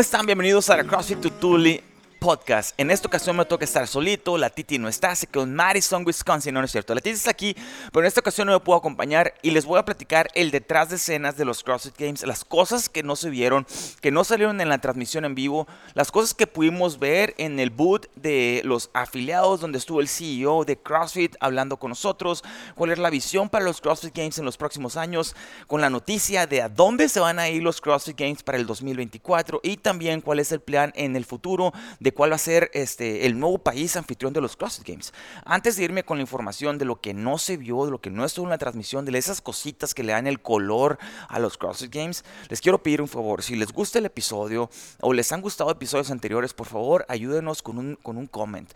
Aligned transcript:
¿Cómo 0.00 0.06
están? 0.06 0.24
Bienvenidos 0.24 0.70
a 0.70 0.78
la 0.78 0.84
CrossFit 0.84 1.20
Tutuli 1.20 1.78
podcast. 2.20 2.74
En 2.78 2.90
esta 2.90 3.08
ocasión 3.08 3.34
me 3.34 3.46
toca 3.46 3.64
estar 3.64 3.88
solito, 3.88 4.36
la 4.36 4.50
Titi 4.50 4.78
no 4.78 4.88
está, 4.88 5.16
se 5.16 5.26
quedó 5.26 5.44
en 5.44 5.54
Madison, 5.54 6.04
Wisconsin, 6.06 6.52
no, 6.52 6.60
no 6.60 6.66
es 6.66 6.70
cierto. 6.70 6.94
La 6.94 7.00
Titi 7.00 7.16
está 7.16 7.30
aquí, 7.30 7.56
pero 7.90 8.02
en 8.02 8.06
esta 8.06 8.20
ocasión 8.20 8.46
no 8.46 8.52
me 8.52 8.60
puedo 8.60 8.78
acompañar 8.78 9.34
y 9.42 9.50
les 9.50 9.64
voy 9.64 9.78
a 9.78 9.84
platicar 9.84 10.28
el 10.34 10.50
detrás 10.50 10.90
de 10.90 10.96
escenas 10.96 11.38
de 11.38 11.46
los 11.46 11.64
CrossFit 11.64 11.98
Games, 11.98 12.26
las 12.26 12.44
cosas 12.44 12.90
que 12.90 13.02
no 13.02 13.16
se 13.16 13.30
vieron, 13.30 13.66
que 14.02 14.10
no 14.10 14.22
salieron 14.22 14.60
en 14.60 14.68
la 14.68 14.78
transmisión 14.78 15.24
en 15.24 15.34
vivo, 15.34 15.66
las 15.94 16.12
cosas 16.12 16.34
que 16.34 16.46
pudimos 16.46 16.98
ver 16.98 17.34
en 17.38 17.58
el 17.58 17.70
boot 17.70 18.10
de 18.16 18.60
los 18.64 18.90
afiliados 18.92 19.60
donde 19.60 19.78
estuvo 19.78 20.00
el 20.00 20.08
CEO 20.08 20.64
de 20.64 20.76
CrossFit 20.76 21.36
hablando 21.40 21.78
con 21.78 21.88
nosotros, 21.88 22.44
cuál 22.74 22.92
es 22.92 22.98
la 22.98 23.08
visión 23.08 23.48
para 23.48 23.64
los 23.64 23.80
CrossFit 23.80 24.14
Games 24.14 24.38
en 24.38 24.44
los 24.44 24.58
próximos 24.58 24.98
años, 24.98 25.34
con 25.66 25.80
la 25.80 25.88
noticia 25.88 26.46
de 26.46 26.60
a 26.60 26.68
dónde 26.68 27.08
se 27.08 27.20
van 27.20 27.38
a 27.38 27.48
ir 27.48 27.62
los 27.62 27.80
CrossFit 27.80 28.18
Games 28.18 28.42
para 28.42 28.58
el 28.58 28.66
2024 28.66 29.60
y 29.62 29.78
también 29.78 30.20
cuál 30.20 30.38
es 30.38 30.52
el 30.52 30.60
plan 30.60 30.92
en 30.94 31.16
el 31.16 31.24
futuro 31.24 31.72
de 31.98 32.09
cuál 32.12 32.32
va 32.32 32.36
a 32.36 32.38
ser 32.38 32.70
este, 32.74 33.26
el 33.26 33.38
nuevo 33.38 33.58
país 33.58 33.96
anfitrión 33.96 34.32
de 34.32 34.40
los 34.40 34.56
CrossFit 34.56 34.86
Games. 34.86 35.12
Antes 35.44 35.76
de 35.76 35.84
irme 35.84 36.04
con 36.04 36.18
la 36.18 36.22
información 36.22 36.78
de 36.78 36.84
lo 36.84 37.00
que 37.00 37.14
no 37.14 37.38
se 37.38 37.56
vio, 37.56 37.84
de 37.84 37.90
lo 37.90 38.00
que 38.00 38.10
no 38.10 38.24
estuvo 38.24 38.46
en 38.46 38.50
la 38.50 38.58
transmisión, 38.58 39.04
de 39.04 39.16
esas 39.18 39.40
cositas 39.40 39.94
que 39.94 40.02
le 40.02 40.12
dan 40.12 40.26
el 40.26 40.40
color 40.40 40.98
a 41.28 41.38
los 41.38 41.58
CrossFit 41.58 41.94
Games, 41.94 42.24
les 42.48 42.60
quiero 42.60 42.82
pedir 42.82 43.02
un 43.02 43.08
favor. 43.08 43.42
Si 43.42 43.56
les 43.56 43.72
gusta 43.72 43.98
el 43.98 44.06
episodio 44.06 44.70
o 45.00 45.12
les 45.12 45.30
han 45.32 45.40
gustado 45.40 45.70
episodios 45.70 46.10
anteriores, 46.10 46.54
por 46.54 46.66
favor, 46.66 47.04
ayúdenos 47.08 47.62
con 47.62 47.78
un, 47.78 47.96
con 47.96 48.16
un 48.16 48.26
comment. 48.26 48.70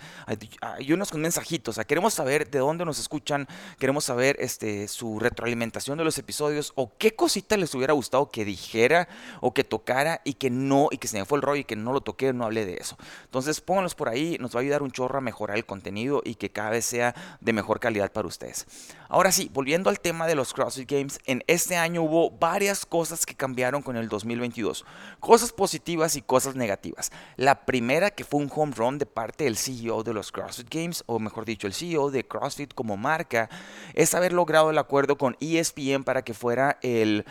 Ayúdenos 0.61 1.11
con 1.11 1.21
mensajitos. 1.21 1.79
queremos 1.87 2.15
saber 2.15 2.51
de 2.51 2.59
dónde 2.59 2.85
nos 2.85 2.99
escuchan, 2.99 3.49
queremos 3.79 4.05
saber 4.05 4.37
este, 4.39 4.89
su 4.89 5.19
retroalimentación 5.19 5.99
de 5.99 6.05
los 6.05 6.19
episodios 6.19 6.73
o 6.75 6.93
qué 6.99 7.15
cosita 7.15 7.57
les 7.57 7.75
hubiera 7.75 7.93
gustado 7.93 8.31
que 8.31 8.45
dijera 8.45 9.09
o 9.41 9.55
que 9.55 9.65
tocara 9.65 10.21
y 10.25 10.35
que 10.35 10.51
no, 10.51 10.89
y 10.91 10.99
que 10.99 11.09
se 11.09 11.19
me 11.19 11.25
fue 11.25 11.39
el 11.39 11.43
rollo 11.43 11.61
y 11.61 11.65
que 11.65 11.77
no 11.77 11.93
lo 11.93 12.01
toqué, 12.01 12.33
no 12.33 12.45
hablé 12.45 12.65
de 12.67 12.75
eso. 12.75 12.97
Entonces 13.35 13.61
pónganlos 13.61 13.97
por 13.97 14.09
ahí, 14.09 14.37
nos 14.39 14.55
va 14.55 14.61
a 14.61 14.63
ayudar 14.63 14.85
un 14.85 14.93
chorro 14.93 15.19
a 15.19 15.21
mejorar 15.21 15.57
el 15.57 15.67
contenido 15.67 16.23
y 16.25 16.37
que 16.37 16.51
cada 16.51 16.71
vez 16.71 16.85
sea 16.85 17.17
de 17.41 17.53
mejor 17.53 17.81
calidad 17.81 18.13
para 18.13 18.29
ustedes. 18.29 18.65
Ahora 19.09 19.33
sí, 19.33 19.51
volviendo 19.53 19.91
al 19.91 19.99
tema 19.99 20.29
de 20.29 20.37
los 20.37 20.55
CrossFit 20.55 20.89
Games, 20.89 21.19
en 21.27 21.43
este 21.49 21.75
año 21.75 22.03
hubo 22.03 22.31
varias 22.31 22.87
cosas 22.87 23.27
que 23.27 23.35
cambiaron 23.35 23.83
con 23.83 23.97
el 23.97 24.09
2022. 24.09 24.85
Cosas 25.19 25.51
positivas 25.51 26.15
y 26.15 26.23
cosas 26.23 26.55
negativas. 26.55 27.11
La 27.35 27.67
primera 27.67 28.13
que 28.13 28.23
fue 28.23 28.39
un 28.39 28.53
home 28.55 28.73
run 28.77 28.99
de 28.99 29.07
parte 29.07 29.43
del 29.43 29.57
CEO 29.57 30.05
de 30.05 30.15
los 30.15 30.31
CrossFit 30.31 30.73
Games, 30.73 31.03
o 31.07 31.19
mejor 31.19 31.45
dicho, 31.45 31.67
el 31.67 31.75
CEO 31.75 32.13
de 32.13 32.25
CrossFit 32.25 32.73
como 32.73 32.97
marca, 32.97 33.51
es 33.95 34.15
haber 34.15 34.33
logrado 34.33 34.71
el 34.71 34.79
acuerdo 34.79 35.19
con 35.19 35.37
ESPN 35.41 36.05
para 36.05 36.23
que 36.23 36.35
fuera 36.35 36.79
el 36.83 37.25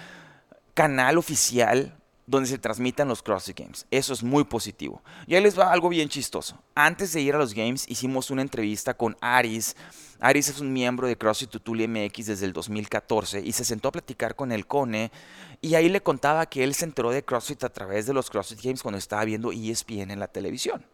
canal 0.73 1.17
oficial 1.17 1.97
donde 2.25 2.47
se 2.47 2.57
transmitan 2.57 3.07
los 3.07 3.21
CrossFit 3.21 3.59
Games. 3.59 3.85
Eso 3.91 4.13
es 4.13 4.23
muy 4.23 4.45
positivo. 4.45 5.01
Y 5.27 5.35
ahí 5.35 5.43
les 5.43 5.57
va 5.57 5.71
algo 5.71 5.89
bien 5.89 6.09
chistoso. 6.09 6.57
Antes 6.73 7.11
de 7.13 7.21
ir 7.21 7.35
a 7.35 7.37
los 7.37 7.53
Games 7.53 7.85
hicimos 7.89 8.31
una 8.31 8.41
entrevista 8.41 8.93
con 8.93 9.17
Aris. 9.19 9.75
Aris 10.19 10.47
es 10.47 10.59
un 10.59 10.71
miembro 10.71 11.07
de 11.07 11.17
CrossFit 11.17 11.49
Tutuli 11.49 11.87
MX 11.87 12.27
desde 12.27 12.45
el 12.45 12.53
2014 12.53 13.41
y 13.41 13.51
se 13.51 13.65
sentó 13.65 13.89
a 13.89 13.91
platicar 13.91 14.35
con 14.35 14.51
el 14.51 14.65
Cone 14.65 15.11
y 15.59 15.75
ahí 15.75 15.89
le 15.89 16.01
contaba 16.01 16.45
que 16.45 16.63
él 16.63 16.73
se 16.73 16.85
enteró 16.85 17.11
de 17.11 17.23
CrossFit 17.23 17.63
a 17.65 17.69
través 17.69 18.05
de 18.05 18.13
los 18.13 18.29
CrossFit 18.29 18.61
Games 18.61 18.81
cuando 18.81 18.97
estaba 18.97 19.25
viendo 19.25 19.51
ESPN 19.51 20.11
en 20.11 20.19
la 20.19 20.27
televisión. 20.27 20.85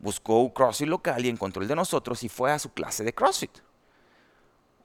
Buscó 0.00 0.40
un 0.40 0.50
CrossFit 0.50 0.88
local 0.88 1.24
y 1.24 1.28
encontró 1.28 1.62
el 1.62 1.68
de 1.68 1.76
nosotros 1.76 2.22
y 2.24 2.28
fue 2.28 2.52
a 2.52 2.58
su 2.58 2.72
clase 2.72 3.04
de 3.04 3.12
CrossFit 3.12 3.67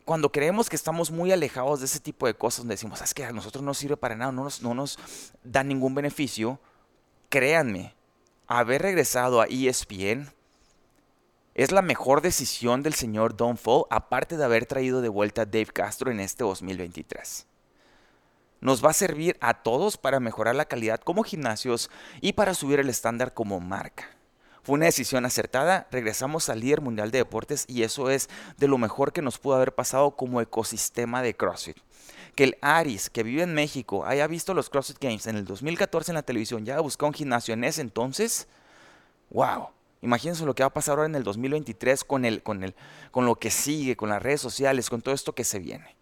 cuando 0.05 0.31
creemos 0.31 0.69
que 0.69 0.75
estamos 0.75 1.11
muy 1.11 1.31
alejados 1.31 1.79
de 1.79 1.85
ese 1.85 1.99
tipo 1.99 2.27
de 2.27 2.33
cosas, 2.33 2.59
donde 2.59 2.73
decimos, 2.73 3.01
es 3.01 3.13
que 3.13 3.25
a 3.25 3.31
nosotros 3.31 3.63
no 3.63 3.73
sirve 3.73 3.97
para 3.97 4.15
nada, 4.15 4.31
no 4.31 4.43
nos, 4.43 4.61
no 4.61 4.73
nos 4.73 4.99
da 5.43 5.63
ningún 5.63 5.95
beneficio, 5.95 6.59
créanme, 7.29 7.95
haber 8.47 8.81
regresado 8.81 9.41
a 9.41 9.45
ESPN 9.45 10.31
es 11.55 11.71
la 11.71 11.83
mejor 11.83 12.21
decisión 12.21 12.81
del 12.81 12.95
señor 12.95 13.37
Don 13.37 13.57
Fall, 13.57 13.83
aparte 13.91 14.37
de 14.37 14.43
haber 14.43 14.65
traído 14.65 15.01
de 15.01 15.09
vuelta 15.09 15.43
a 15.43 15.45
Dave 15.45 15.67
Castro 15.67 16.09
en 16.09 16.19
este 16.19 16.43
2023. 16.43 17.45
Nos 18.59 18.83
va 18.83 18.89
a 18.89 18.93
servir 18.93 19.37
a 19.39 19.61
todos 19.61 19.97
para 19.97 20.19
mejorar 20.19 20.55
la 20.55 20.65
calidad 20.65 20.99
como 21.01 21.23
gimnasios 21.23 21.91
y 22.21 22.33
para 22.33 22.55
subir 22.55 22.79
el 22.79 22.89
estándar 22.89 23.33
como 23.33 23.59
marca. 23.59 24.12
Fue 24.63 24.75
una 24.75 24.85
decisión 24.85 25.25
acertada, 25.25 25.87
regresamos 25.91 26.47
al 26.47 26.61
líder 26.61 26.79
mundial 26.79 27.11
de 27.11 27.17
deportes 27.17 27.65
y 27.67 27.83
eso 27.83 28.09
es 28.09 28.29
de 28.57 28.69
lo 28.69 28.77
mejor 28.77 29.11
que 29.11 29.21
nos 29.21 29.37
pudo 29.37 29.55
haber 29.55 29.75
pasado 29.75 30.11
como 30.15 30.39
ecosistema 30.39 31.21
de 31.21 31.35
CrossFit. 31.35 31.77
Que 32.35 32.45
el 32.45 32.57
Aris, 32.61 33.09
que 33.09 33.23
vive 33.23 33.43
en 33.43 33.53
México, 33.53 34.05
haya 34.05 34.25
visto 34.25 34.53
los 34.53 34.69
CrossFit 34.69 34.99
Games 34.99 35.27
en 35.27 35.35
el 35.35 35.45
2014 35.45 36.11
en 36.11 36.15
la 36.15 36.23
televisión, 36.23 36.65
ya 36.65 36.79
buscado 36.79 37.07
un 37.07 37.13
gimnasio 37.13 37.53
en 37.53 37.65
ese 37.65 37.81
entonces, 37.81 38.47
wow. 39.29 39.67
Imagínense 40.01 40.45
lo 40.45 40.55
que 40.55 40.63
va 40.63 40.67
a 40.67 40.73
pasar 40.73 40.97
ahora 40.97 41.07
en 41.07 41.15
el 41.15 41.23
2023 41.23 42.03
con, 42.03 42.25
el, 42.25 42.41
con, 42.41 42.63
el, 42.63 42.75
con 43.11 43.25
lo 43.25 43.35
que 43.35 43.49
sigue, 43.49 43.95
con 43.95 44.09
las 44.09 44.21
redes 44.21 44.41
sociales, 44.41 44.89
con 44.89 45.01
todo 45.01 45.13
esto 45.13 45.33
que 45.33 45.43
se 45.43 45.59
viene. 45.59 45.95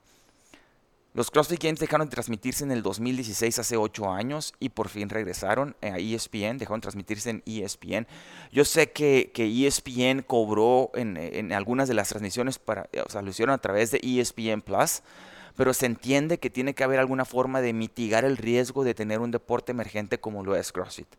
Los 1.13 1.29
CrossFit 1.29 1.61
Games 1.61 1.79
dejaron 1.79 2.07
de 2.07 2.11
transmitirse 2.11 2.63
en 2.63 2.71
el 2.71 2.83
2016, 2.83 3.59
hace 3.59 3.75
8 3.75 4.13
años, 4.13 4.53
y 4.61 4.69
por 4.69 4.87
fin 4.87 5.09
regresaron 5.09 5.75
a 5.81 5.97
ESPN, 5.97 6.57
dejaron 6.57 6.79
de 6.79 6.83
transmitirse 6.83 7.29
en 7.29 7.43
ESPN. 7.45 8.07
Yo 8.53 8.63
sé 8.63 8.91
que, 8.91 9.29
que 9.33 9.67
ESPN 9.67 10.21
cobró 10.21 10.89
en, 10.93 11.17
en, 11.17 11.51
algunas 11.51 11.89
de 11.89 11.95
las 11.95 12.07
transmisiones, 12.07 12.59
para, 12.59 12.87
o 13.05 13.09
sea, 13.09 13.21
lo 13.21 13.29
hicieron 13.29 13.53
a 13.53 13.57
través 13.57 13.91
de 13.91 13.99
ESPN 14.01 14.61
Plus, 14.61 15.01
pero 15.57 15.73
se 15.73 15.85
entiende 15.85 16.37
que 16.37 16.49
tiene 16.49 16.73
que 16.73 16.85
haber 16.85 16.99
alguna 16.99 17.25
forma 17.25 17.59
de 17.59 17.73
mitigar 17.73 18.23
el 18.23 18.37
riesgo 18.37 18.85
de 18.85 18.93
tener 18.93 19.19
un 19.19 19.31
deporte 19.31 19.73
emergente 19.73 20.17
como 20.17 20.45
lo 20.45 20.55
es 20.55 20.71
CrossFit. 20.71 21.13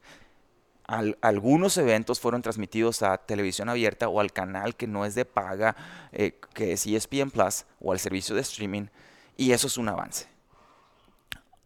algunos 0.87 1.77
eventos 1.77 2.19
fueron 2.19 2.41
transmitidos 2.41 3.03
a 3.03 3.19
televisión 3.19 3.69
abierta 3.69 4.09
o 4.09 4.21
al 4.21 4.33
canal 4.33 4.75
que 4.75 4.87
no 4.87 5.05
es 5.05 5.15
de 5.15 5.27
paga, 5.27 5.77
eh, 6.13 6.41
que 6.55 6.73
es 6.73 6.87
ESPN 6.87 7.31
Plus, 7.31 7.67
o 7.79 7.93
al 7.93 7.99
servicio 7.99 8.35
de 8.35 8.41
streaming 8.41 8.87
y 9.37 9.53
eso 9.53 9.66
es 9.66 9.76
un 9.76 9.88
avance. 9.88 10.28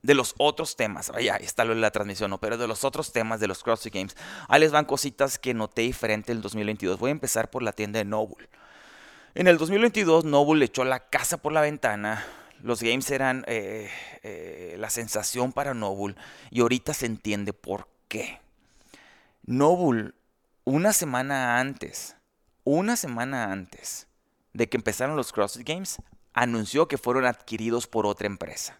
De 0.03 0.15
los 0.15 0.35
otros 0.39 0.77
temas, 0.77 1.11
ahí 1.11 1.29
está 1.41 1.65
lo 1.65 1.75
de 1.75 1.81
la 1.81 1.91
transmisión, 1.91 2.31
¿no? 2.31 2.39
pero 2.39 2.57
de 2.57 2.69
los 2.69 2.85
otros 2.85 3.13
temas 3.13 3.41
de 3.41 3.49
los 3.49 3.65
CrossFit 3.65 3.95
Games, 3.95 4.17
ahí 4.49 4.61
les 4.61 4.71
van 4.71 4.85
cositas 4.85 5.39
que 5.39 5.53
noté 5.53 5.83
diferente 5.83 6.31
en 6.31 6.39
el 6.39 6.43
2022. 6.43 6.99
Voy 6.99 7.09
a 7.09 7.13
empezar 7.13 7.51
por 7.51 7.63
la 7.63 7.73
tienda 7.73 7.99
de 7.99 8.05
Noble. 8.05 8.49
En 9.35 9.49
el 9.49 9.59
2022, 9.59 10.25
Noble 10.25 10.65
echó 10.65 10.85
la 10.85 11.09
casa 11.11 11.39
por 11.39 11.53
la 11.53 11.61
ventana. 11.61 12.25
Los 12.63 12.83
games 12.83 13.11
eran 13.11 13.45
eh, 13.49 13.91
eh, 14.23 14.77
la 14.79 14.91
sensación 14.91 15.53
para 15.53 15.75
Noble 15.75 16.15
y 16.51 16.61
ahorita 16.61 16.95
se 16.95 17.07
entiende 17.07 17.53
por 17.53 17.89
qué. 18.09 18.41
Noble, 19.45 20.13
una 20.65 20.93
semana 20.93 21.59
antes, 21.61 22.17
una 22.65 22.97
semana 22.97 23.53
antes 23.53 24.07
de 24.53 24.69
que 24.69 24.77
empezaran 24.77 25.17
los 25.17 25.33
CrossFit 25.33 25.69
Games, 25.69 25.99
anunció 26.37 26.87
que 26.87 26.99
fueron 26.99 27.25
adquiridos 27.25 27.87
por 27.87 28.07
otra 28.07 28.27
empresa. 28.27 28.79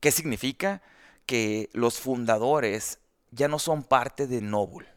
¿Qué 0.00 0.10
significa? 0.10 0.82
Que 1.26 1.70
los 1.72 2.00
fundadores 2.00 2.98
ya 3.30 3.46
no 3.46 3.60
son 3.60 3.84
parte 3.84 4.26
de 4.26 4.40
Noble. 4.40 4.88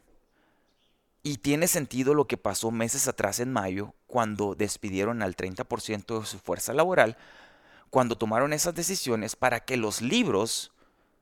Y 1.22 1.38
tiene 1.38 1.68
sentido 1.68 2.16
lo 2.16 2.25
que 2.25 2.38
pasó 2.38 2.72
meses 2.72 3.07
atrás 3.07 3.40
en 3.40 3.53
mayo, 3.53 3.94
cuando 4.07 4.56
despidieron 4.56 5.22
al 5.22 5.35
30% 5.35 6.19
de 6.19 6.25
su 6.25 6.40
fuerza 6.40 6.74
laboral, 6.74 7.18
cuando 7.91 8.18
tomaron 8.18 8.51
esas 8.51 8.74
decisiones 8.74 9.35
para 9.35 9.59
que 9.59 9.78
los 9.78 10.01
libros 10.01 10.72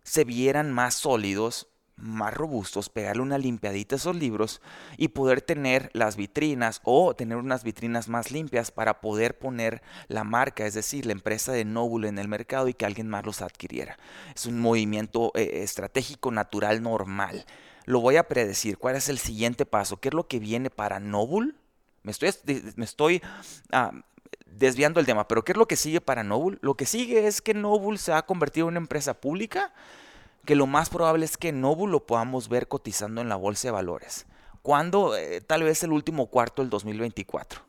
se 0.03 0.23
vieran 0.23 0.71
más 0.71 0.93
sólidos 0.93 1.67
más 2.01 2.33
robustos, 2.33 2.89
pegarle 2.89 3.21
una 3.21 3.37
limpiadita 3.37 3.95
a 3.95 3.97
esos 3.97 4.15
libros 4.15 4.61
y 4.97 5.09
poder 5.09 5.41
tener 5.41 5.89
las 5.93 6.15
vitrinas 6.15 6.81
o 6.83 7.13
tener 7.15 7.37
unas 7.37 7.63
vitrinas 7.63 8.07
más 8.07 8.31
limpias 8.31 8.71
para 8.71 9.01
poder 9.01 9.37
poner 9.37 9.81
la 10.07 10.23
marca, 10.23 10.65
es 10.65 10.73
decir, 10.73 11.05
la 11.05 11.11
empresa 11.11 11.51
de 11.51 11.65
Noble 11.65 12.07
en 12.07 12.19
el 12.19 12.27
mercado 12.27 12.67
y 12.67 12.73
que 12.73 12.85
alguien 12.85 13.09
más 13.09 13.25
los 13.25 13.41
adquiriera. 13.41 13.97
Es 14.35 14.45
un 14.45 14.59
movimiento 14.59 15.31
eh, 15.35 15.61
estratégico 15.63 16.31
natural 16.31 16.81
normal. 16.81 17.45
Lo 17.85 18.01
voy 18.01 18.17
a 18.17 18.27
predecir. 18.27 18.77
¿Cuál 18.77 18.95
es 18.95 19.09
el 19.09 19.17
siguiente 19.17 19.65
paso? 19.65 19.97
¿Qué 19.97 20.09
es 20.09 20.13
lo 20.13 20.27
que 20.27 20.39
viene 20.39 20.69
para 20.69 20.99
Noble? 20.99 21.53
Me 22.03 22.11
estoy, 22.11 22.31
me 22.75 22.85
estoy 22.85 23.21
ah, 23.71 23.91
desviando 24.45 24.99
el 24.99 25.05
tema, 25.05 25.27
pero 25.27 25.43
¿qué 25.43 25.53
es 25.53 25.57
lo 25.57 25.67
que 25.67 25.75
sigue 25.75 26.01
para 26.01 26.23
Noble? 26.23 26.57
Lo 26.61 26.75
que 26.75 26.85
sigue 26.85 27.27
es 27.27 27.41
que 27.41 27.53
Noble 27.53 27.97
se 27.97 28.13
ha 28.13 28.21
convertido 28.23 28.67
en 28.67 28.73
una 28.73 28.79
empresa 28.79 29.19
pública 29.19 29.73
que 30.45 30.55
lo 30.55 30.67
más 30.67 30.89
probable 30.89 31.25
es 31.25 31.37
que 31.37 31.51
Nobu 31.51 31.87
lo 31.87 32.05
podamos 32.05 32.49
ver 32.49 32.67
cotizando 32.67 33.21
en 33.21 33.29
la 33.29 33.35
bolsa 33.35 33.67
de 33.67 33.71
valores. 33.71 34.25
¿Cuándo? 34.61 35.15
Eh, 35.15 35.41
tal 35.41 35.63
vez 35.63 35.83
el 35.83 35.91
último 35.91 36.27
cuarto 36.27 36.61
del 36.61 36.69
2024. 36.69 37.61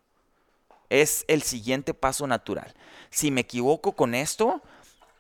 Es 0.89 1.25
el 1.29 1.43
siguiente 1.43 1.95
paso 1.95 2.27
natural. 2.27 2.75
Si 3.11 3.31
me 3.31 3.43
equivoco 3.43 3.93
con 3.93 4.15
esto, 4.15 4.61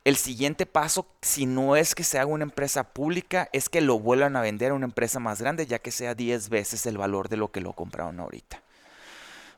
el 0.04 0.16
siguiente 0.16 0.66
paso, 0.66 1.06
si 1.20 1.46
no 1.46 1.76
es 1.76 1.94
que 1.94 2.04
se 2.04 2.18
haga 2.18 2.26
una 2.26 2.44
empresa 2.44 2.84
pública, 2.92 3.48
es 3.52 3.68
que 3.68 3.80
lo 3.80 3.98
vuelvan 3.98 4.34
a 4.36 4.40
vender 4.40 4.72
a 4.72 4.74
una 4.74 4.86
empresa 4.86 5.20
más 5.20 5.40
grande, 5.40 5.66
ya 5.66 5.78
que 5.78 5.90
sea 5.90 6.14
10 6.14 6.48
veces 6.48 6.86
el 6.86 6.98
valor 6.98 7.28
de 7.28 7.36
lo 7.36 7.52
que 7.52 7.60
lo 7.60 7.74
compraron 7.74 8.18
ahorita. 8.18 8.62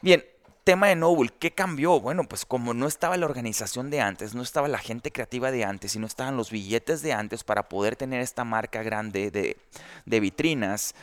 Bien, 0.00 0.24
tema 0.64 0.88
de 0.88 0.96
Noble, 0.96 1.30
¿qué 1.38 1.52
cambió? 1.52 2.00
Bueno, 2.00 2.24
pues 2.24 2.46
como 2.46 2.74
no 2.74 2.86
estaba 2.86 3.16
la 3.16 3.26
organización 3.26 3.90
de 3.90 4.00
antes, 4.00 4.34
no 4.34 4.42
estaba 4.42 4.68
la 4.68 4.78
gente 4.78 5.10
creativa 5.10 5.50
de 5.50 5.64
antes 5.64 5.96
y 5.96 5.98
no 5.98 6.06
estaban 6.06 6.36
los 6.36 6.50
billetes 6.50 7.02
de 7.02 7.12
antes 7.12 7.44
para 7.44 7.68
poder 7.68 7.96
tener 7.96 8.20
esta 8.20 8.44
marca 8.44 8.82
grande 8.82 9.30
de, 9.30 10.20
vitrinas, 10.20 10.94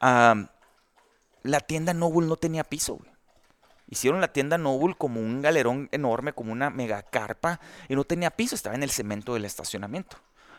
la 0.00 1.60
tienda 1.66 1.94
Noble 1.94 2.26
no 2.26 2.36
tenía 2.36 2.64
piso. 2.64 2.98
Hicieron 3.88 4.20
la 4.20 4.32
tienda 4.32 4.58
Noble 4.58 4.94
como 4.96 5.20
un 5.20 5.42
galerón 5.42 5.88
enorme, 5.92 6.32
como 6.32 6.52
una 6.52 6.70
mega 6.70 7.02
carpa, 7.02 7.60
y 7.88 7.94
no 7.94 8.04
tenía 8.04 8.30
piso, 8.30 8.54
estaba 8.54 8.74
en 8.74 8.82
el 8.82 8.90
cemento 8.90 9.34
del 9.34 9.44
estacionamiento. 9.44 10.16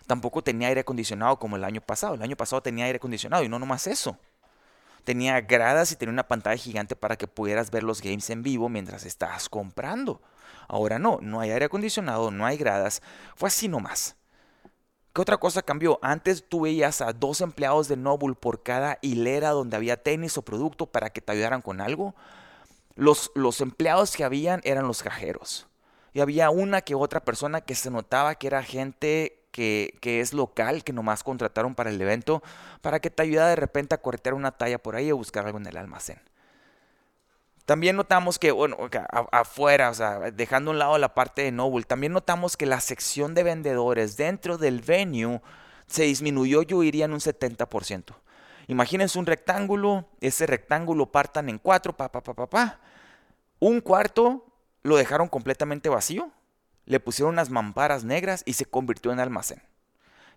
Tampoco 0.07 0.43
tenía 0.43 0.67
aire 0.67 0.81
acondicionado 0.81 1.39
como 1.39 1.55
el 1.55 1.63
año 1.63 1.81
pasado. 1.81 2.13
El 2.13 2.21
año 2.21 2.35
pasado 2.35 2.61
tenía 2.61 2.85
aire 2.85 2.97
acondicionado 2.97 3.43
y 3.43 3.49
no 3.49 3.57
nomás 3.57 3.87
eso 3.87 4.19
tenía 5.05 5.39
gradas 5.41 5.91
y 5.91 5.95
tenía 5.95 6.11
una 6.11 6.27
pantalla 6.27 6.57
gigante 6.57 6.95
para 6.95 7.15
que 7.15 7.27
pudieras 7.27 7.71
ver 7.71 7.83
los 7.83 8.01
games 8.01 8.29
en 8.29 8.43
vivo 8.43 8.67
mientras 8.67 9.05
estabas 9.05 9.47
comprando. 9.47 10.21
Ahora 10.67 10.99
no, 10.99 11.19
no 11.21 11.39
hay 11.39 11.51
aire 11.51 11.65
acondicionado, 11.65 12.31
no 12.31 12.45
hay 12.45 12.57
gradas, 12.57 13.01
fue 13.35 13.47
así 13.47 13.67
nomás. 13.67 14.17
¿Qué 15.13 15.21
otra 15.21 15.37
cosa 15.37 15.61
cambió? 15.61 15.97
Antes 16.01 16.43
tú 16.49 16.61
veías 16.61 16.99
a 16.99 17.13
dos 17.13 17.39
empleados 17.39 17.87
de 17.87 17.95
Noble 17.95 18.35
por 18.35 18.63
cada 18.63 18.97
hilera 19.01 19.51
donde 19.51 19.77
había 19.77 20.03
tenis 20.03 20.37
o 20.37 20.41
producto 20.41 20.87
para 20.87 21.09
que 21.09 21.21
te 21.21 21.31
ayudaran 21.31 21.61
con 21.61 21.79
algo. 21.79 22.15
Los, 22.95 23.31
los 23.33 23.61
empleados 23.61 24.13
que 24.17 24.25
habían 24.25 24.59
eran 24.65 24.87
los 24.87 25.03
cajeros. 25.03 25.67
Y 26.11 26.19
había 26.19 26.49
una 26.49 26.81
que 26.81 26.95
otra 26.95 27.23
persona 27.23 27.61
que 27.61 27.75
se 27.75 27.91
notaba 27.91 28.35
que 28.35 28.47
era 28.47 28.61
gente 28.61 29.44
que, 29.55 30.19
es 30.19 30.33
local, 30.33 30.83
que 30.83 30.91
nomás 30.91 31.23
contrataron 31.23 31.75
para 31.75 31.89
el 31.89 32.01
evento, 32.01 32.43
para 32.81 32.99
que 32.99 33.09
te 33.09 33.23
ayude 33.23 33.41
de 33.45 33.55
repente 33.55 33.95
a 33.95 34.01
corretear 34.01 34.33
una 34.33 34.51
talla 34.51 34.77
por 34.77 34.97
ahí 34.97 35.11
o 35.13 35.17
buscar 35.17 35.45
algo 35.45 35.57
en 35.57 35.65
el 35.65 35.77
almacén. 35.77 36.19
También 37.65 37.95
notamos 37.95 38.37
que, 38.37 38.51
bueno, 38.51 38.77
afuera, 39.31 39.89
o 39.89 39.93
sea, 39.93 40.19
dejando 40.31 40.69
a 40.69 40.73
un 40.73 40.79
lado 40.79 40.97
la 40.97 41.15
parte 41.15 41.41
de 41.43 41.51
Noble, 41.53 41.85
también 41.85 42.11
notamos 42.11 42.57
que 42.57 42.65
la 42.65 42.81
sección 42.81 43.33
de 43.33 43.43
vendedores 43.43 44.17
dentro 44.17 44.57
del 44.57 44.81
venue 44.81 45.41
se 45.87 46.03
disminuyó, 46.03 46.61
yo 46.61 46.83
iría 46.83 47.05
en 47.05 47.13
un 47.13 47.21
70%. 47.21 48.13
Imagínense 48.67 49.17
un 49.17 49.25
rectángulo, 49.25 50.09
ese 50.19 50.45
rectángulo 50.47 51.11
partan 51.11 51.47
en 51.47 51.59
cuatro, 51.59 51.95
pa, 51.95 52.11
pa, 52.11 52.21
pa, 52.21 52.33
pa, 52.33 52.49
pa. 52.49 52.79
Un 53.59 53.79
cuarto 53.79 54.45
lo 54.83 54.97
dejaron 54.97 55.29
completamente 55.29 55.87
vacío 55.87 56.29
le 56.85 56.99
pusieron 56.99 57.33
unas 57.33 57.49
mamparas 57.49 58.03
negras 58.03 58.43
y 58.45 58.53
se 58.53 58.65
convirtió 58.65 59.11
en 59.11 59.19
almacén. 59.19 59.61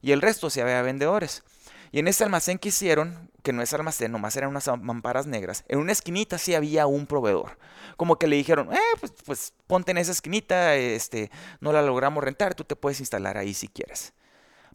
Y 0.01 0.13
el 0.13 0.23
resto 0.23 0.51
se 0.51 0.63
había 0.63 0.83
vendedores. 0.83 1.43
Y 1.91 2.01
en 2.01 2.09
ese 2.09 2.25
almacén 2.25 2.59
que 2.59 2.69
hicieron, 2.69 3.31
que 3.43 3.53
no 3.53 3.63
es 3.63 3.73
almacén, 3.73 4.13
nomás 4.13 4.37
eran 4.37 4.51
unas 4.51 4.69
mamparas 4.81 5.27
negras, 5.27 5.65
en 5.69 5.79
una 5.79 5.93
esquinita 5.93 6.37
sí 6.37 6.55
había 6.55 6.87
un 6.87 7.07
proveedor. 7.07 7.59
Como 7.97 8.17
que 8.17 8.27
le 8.27 8.37
dijeron, 8.37 8.73
eh, 8.73 8.79
pues, 9.01 9.13
pues 9.25 9.53
ponte 9.67 9.91
en 9.93 9.99
esa 9.99 10.13
esquinita, 10.13 10.77
este, 10.77 11.31
no 11.61 11.73
la 11.73 11.83
logramos 11.83 12.23
rentar, 12.23 12.55
tú 12.55 12.65
te 12.65 12.77
puedes 12.77 13.01
instalar 13.01 13.39
ahí 13.39 13.55
si 13.55 13.69
quieres 13.69 14.13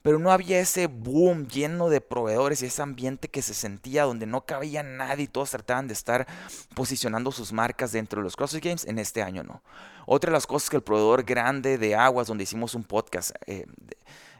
pero 0.04 0.20
no 0.20 0.32
había 0.32 0.60
ese 0.60 0.88
boom 0.88 1.48
lleno 1.48 1.90
de 1.90 2.02
proveedores 2.02 2.62
y 2.62 2.68
ese 2.68 2.82
ambiente 2.82 3.30
que 3.30 3.42
se 3.42 3.54
sentía 3.54 4.04
donde 4.04 4.28
no 4.28 4.46
cabía 4.46 4.84
nadie 4.84 5.24
y 5.24 5.28
todos 5.28 5.52
trataban 5.52 5.88
de 5.88 5.94
estar 5.94 6.28
posicionando 6.76 7.32
sus 7.32 7.54
marcas 7.54 7.94
dentro 7.94 8.20
de 8.20 8.26
los 8.26 8.36
CrossFit 8.36 8.64
Games. 8.64 8.86
En 8.86 9.00
este 9.00 9.24
año 9.24 9.44
no. 9.44 9.64
Otra 10.06 10.30
de 10.30 10.34
las 10.34 10.46
cosas 10.46 10.70
que 10.70 10.76
el 10.76 10.84
proveedor 10.84 11.24
grande 11.24 11.78
de 11.78 11.96
aguas, 11.96 12.28
donde 12.28 12.44
hicimos 12.44 12.76
un 12.76 12.84
podcast, 12.84 13.32
eh, 13.48 13.66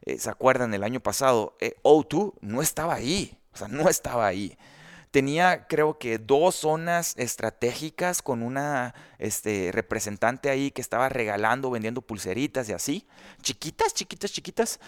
eh, 0.06 0.20
¿se 0.20 0.30
acuerdan? 0.30 0.74
El 0.74 0.84
año 0.84 1.00
pasado, 1.00 1.56
eh, 1.62 1.76
O2 1.82 2.34
no 2.42 2.62
estaba 2.62 2.96
ahí. 2.96 3.40
O 3.54 3.58
sea, 3.58 3.70
no 3.70 3.88
estaba 3.90 4.28
ahí 4.28 4.58
tenía 5.12 5.68
creo 5.68 6.00
que 6.00 6.18
dos 6.18 6.56
zonas 6.56 7.14
estratégicas 7.18 8.24
con 8.24 8.42
una 8.42 8.96
este, 9.20 9.70
representante 9.72 10.50
ahí 10.50 10.72
que 10.72 10.82
estaba 10.82 11.08
regalando, 11.08 11.70
vendiendo 11.70 12.02
pulseritas 12.02 12.68
y 12.68 12.74
así. 12.74 13.08
Chiquitas, 13.44 13.94
chiquitas, 13.94 14.32
chiquitas. 14.32 14.80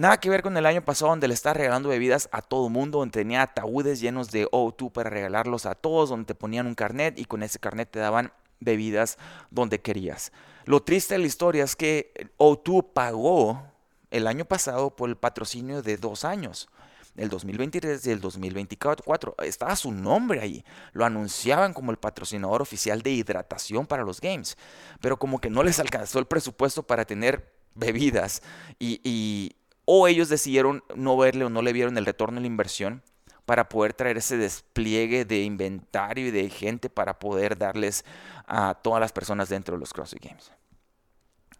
Nada 0.00 0.18
que 0.18 0.30
ver 0.30 0.42
con 0.42 0.56
el 0.56 0.64
año 0.64 0.80
pasado 0.80 1.10
donde 1.10 1.28
le 1.28 1.34
estaba 1.34 1.52
regalando 1.52 1.90
bebidas 1.90 2.30
a 2.32 2.40
todo 2.40 2.70
mundo, 2.70 3.00
donde 3.00 3.20
tenía 3.20 3.42
ataúdes 3.42 4.00
llenos 4.00 4.30
de 4.30 4.46
O2 4.46 4.90
para 4.90 5.10
regalarlos 5.10 5.66
a 5.66 5.74
todos, 5.74 6.08
donde 6.08 6.24
te 6.24 6.34
ponían 6.34 6.66
un 6.66 6.74
carnet 6.74 7.18
y 7.18 7.26
con 7.26 7.42
ese 7.42 7.58
carnet 7.58 7.90
te 7.90 7.98
daban 7.98 8.32
bebidas 8.60 9.18
donde 9.50 9.82
querías. 9.82 10.32
Lo 10.64 10.80
triste 10.82 11.12
de 11.12 11.18
la 11.18 11.26
historia 11.26 11.64
es 11.64 11.76
que 11.76 12.30
O2 12.38 12.94
pagó 12.94 13.62
el 14.10 14.26
año 14.26 14.46
pasado 14.46 14.96
por 14.96 15.10
el 15.10 15.16
patrocinio 15.16 15.82
de 15.82 15.98
dos 15.98 16.24
años, 16.24 16.70
el 17.14 17.28
2023 17.28 18.06
y 18.06 18.10
el 18.10 18.22
2024. 18.22 19.34
Estaba 19.42 19.76
su 19.76 19.92
nombre 19.92 20.40
ahí. 20.40 20.64
Lo 20.92 21.04
anunciaban 21.04 21.74
como 21.74 21.90
el 21.90 21.98
patrocinador 21.98 22.62
oficial 22.62 23.02
de 23.02 23.10
hidratación 23.10 23.86
para 23.86 24.04
los 24.04 24.22
games. 24.22 24.56
Pero 25.02 25.18
como 25.18 25.42
que 25.42 25.50
no 25.50 25.62
les 25.62 25.78
alcanzó 25.78 26.20
el 26.20 26.24
presupuesto 26.24 26.82
para 26.82 27.04
tener 27.04 27.60
bebidas 27.74 28.42
y, 28.78 29.56
o 29.92 30.06
ellos 30.06 30.28
decidieron 30.28 30.84
no 30.94 31.16
verle 31.16 31.44
o 31.44 31.50
no 31.50 31.62
le 31.62 31.72
vieron 31.72 31.98
el 31.98 32.06
retorno 32.06 32.36
en 32.36 32.44
la 32.44 32.46
inversión 32.46 33.02
para 33.44 33.68
poder 33.68 33.92
traer 33.92 34.18
ese 34.18 34.36
despliegue 34.36 35.24
de 35.24 35.42
inventario 35.42 36.28
y 36.28 36.30
de 36.30 36.48
gente 36.48 36.88
para 36.88 37.18
poder 37.18 37.58
darles 37.58 38.04
a 38.46 38.74
todas 38.74 39.00
las 39.00 39.10
personas 39.10 39.48
dentro 39.48 39.74
de 39.74 39.80
los 39.80 39.92
CrossFit 39.92 40.22
Games. 40.22 40.52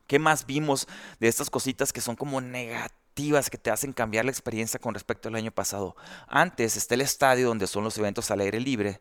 ¿Qué 0.07 0.21
más 0.21 0.47
vimos 0.47 0.87
de 1.19 1.27
estas 1.27 1.51
cositas 1.51 1.93
que 1.93 2.01
son 2.01 2.15
como 2.15 2.41
negativas, 2.41 3.51
que 3.51 3.59
te 3.59 3.73
hacen 3.73 3.93
cambiar 3.93 4.25
la 4.25 4.31
experiencia 4.31 4.79
con 4.79 4.95
respecto 4.95 5.29
al 5.29 5.35
año 5.35 5.51
pasado? 5.51 5.97
Antes 6.29 6.77
está 6.77 6.95
el 6.95 7.01
estadio 7.01 7.49
donde 7.49 7.67
son 7.67 7.83
los 7.83 7.99
eventos 7.99 8.31
al 8.31 8.43
aire 8.43 8.61
libre 8.61 9.01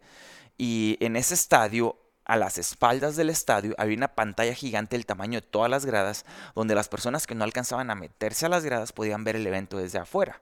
y 0.58 0.98
en 1.02 1.16
ese 1.16 1.36
estadio 1.36 2.00
a 2.30 2.38
las 2.38 2.60
espaldas 2.60 3.16
del 3.16 3.32
estadio 3.32 3.74
había 3.80 3.98
una 3.98 4.14
pantalla 4.14 4.54
gigante 4.54 4.96
del 4.96 5.08
tamaño 5.08 5.42
de 5.42 5.48
todas 5.48 5.68
las 5.68 5.88
gradas, 5.88 6.26
donde 6.54 6.76
las 6.76 6.88
personas 6.88 7.26
que 7.26 7.34
no 7.34 7.44
alcanzaban 7.44 7.90
a 7.90 7.96
meterse 7.96 8.46
a 8.46 8.50
las 8.50 8.64
gradas 8.64 8.94
podían 8.94 9.24
ver 9.24 9.36
el 9.36 9.48
evento 9.48 9.80
desde 9.80 9.98
afuera. 9.98 10.40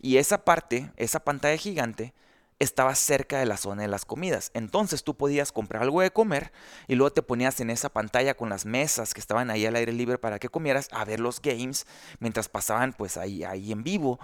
Y 0.00 0.18
esa 0.18 0.44
parte, 0.44 0.92
esa 0.96 1.18
pantalla 1.18 1.56
gigante, 1.56 2.14
estaba 2.60 2.94
cerca 2.94 3.40
de 3.40 3.46
la 3.46 3.56
zona 3.56 3.82
de 3.82 3.88
las 3.88 4.04
comidas. 4.04 4.52
Entonces 4.54 5.02
tú 5.02 5.16
podías 5.16 5.50
comprar 5.50 5.82
algo 5.82 6.00
de 6.00 6.12
comer 6.12 6.52
y 6.86 6.94
luego 6.94 7.12
te 7.12 7.22
ponías 7.22 7.58
en 7.58 7.70
esa 7.70 7.88
pantalla 7.88 8.34
con 8.34 8.48
las 8.48 8.64
mesas 8.64 9.12
que 9.12 9.20
estaban 9.20 9.50
ahí 9.50 9.66
al 9.66 9.74
aire 9.74 9.92
libre 9.92 10.16
para 10.16 10.38
que 10.38 10.48
comieras 10.48 10.86
a 10.92 11.04
ver 11.04 11.18
los 11.18 11.42
games 11.42 11.88
mientras 12.20 12.48
pasaban 12.48 12.92
pues 12.92 13.16
ahí, 13.16 13.42
ahí 13.42 13.72
en 13.72 13.82
vivo. 13.82 14.20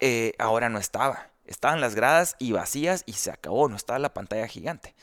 Eh, 0.00 0.34
ahora 0.38 0.68
no 0.68 0.78
estaba. 0.78 1.30
Estaban 1.46 1.80
las 1.80 1.94
gradas 1.94 2.36
y 2.38 2.52
vacías 2.52 3.04
y 3.06 3.14
se 3.14 3.30
acabó, 3.30 3.70
no 3.70 3.76
estaba 3.76 3.98
la 3.98 4.12
pantalla 4.12 4.46
gigante. 4.46 4.94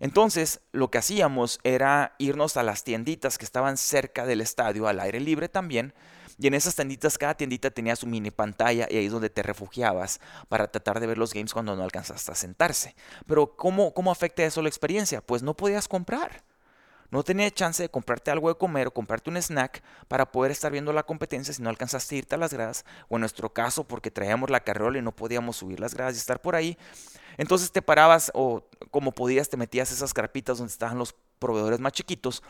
Entonces, 0.00 0.60
lo 0.72 0.90
que 0.90 0.98
hacíamos 0.98 1.60
era 1.64 2.14
irnos 2.18 2.56
a 2.56 2.62
las 2.62 2.84
tienditas 2.84 3.38
que 3.38 3.44
estaban 3.44 3.76
cerca 3.76 4.26
del 4.26 4.40
estadio, 4.40 4.88
al 4.88 5.00
aire 5.00 5.20
libre 5.20 5.48
también, 5.48 5.94
y 6.40 6.46
en 6.46 6.54
esas 6.54 6.76
tienditas, 6.76 7.18
cada 7.18 7.34
tiendita 7.34 7.70
tenía 7.70 7.96
su 7.96 8.06
mini 8.06 8.30
pantalla 8.30 8.86
y 8.88 8.96
ahí 8.96 9.06
es 9.06 9.12
donde 9.12 9.28
te 9.28 9.42
refugiabas 9.42 10.20
para 10.48 10.70
tratar 10.70 11.00
de 11.00 11.08
ver 11.08 11.18
los 11.18 11.34
games 11.34 11.52
cuando 11.52 11.74
no 11.74 11.82
alcanzaste 11.82 12.30
a 12.30 12.36
sentarse. 12.36 12.94
Pero 13.26 13.56
¿cómo, 13.56 13.92
cómo 13.92 14.12
afecta 14.12 14.44
eso 14.44 14.62
la 14.62 14.68
experiencia? 14.68 15.20
Pues 15.20 15.42
no 15.42 15.54
podías 15.54 15.88
comprar. 15.88 16.44
No 17.10 17.24
tenías 17.24 17.54
chance 17.54 17.82
de 17.82 17.88
comprarte 17.88 18.30
algo 18.30 18.50
de 18.50 18.54
comer 18.54 18.86
o 18.86 18.90
comprarte 18.92 19.30
un 19.30 19.36
snack 19.38 19.82
para 20.08 20.30
poder 20.30 20.52
estar 20.52 20.70
viendo 20.70 20.92
la 20.92 21.02
competencia 21.02 21.54
si 21.54 21.62
no 21.62 21.70
alcanzaste 21.70 22.14
a 22.14 22.18
irte 22.18 22.34
a 22.34 22.38
las 22.38 22.52
gradas, 22.52 22.84
o 23.08 23.16
en 23.16 23.20
nuestro 23.20 23.52
caso 23.52 23.84
porque 23.84 24.10
traíamos 24.10 24.50
la 24.50 24.60
carriola 24.60 24.98
y 24.98 25.02
no 25.02 25.16
podíamos 25.16 25.56
subir 25.56 25.80
las 25.80 25.94
gradas 25.94 26.14
y 26.14 26.18
estar 26.18 26.40
por 26.40 26.54
ahí, 26.54 26.76
entonces 27.38 27.72
te 27.72 27.80
parabas 27.80 28.30
o 28.34 28.68
como 28.90 29.12
podías 29.12 29.48
te 29.48 29.56
metías 29.56 29.90
esas 29.90 30.12
carpitas 30.12 30.58
donde 30.58 30.72
estaban 30.72 30.98
los 30.98 31.14
proveedores 31.38 31.80
más 31.80 31.92
chiquitos 31.92 32.42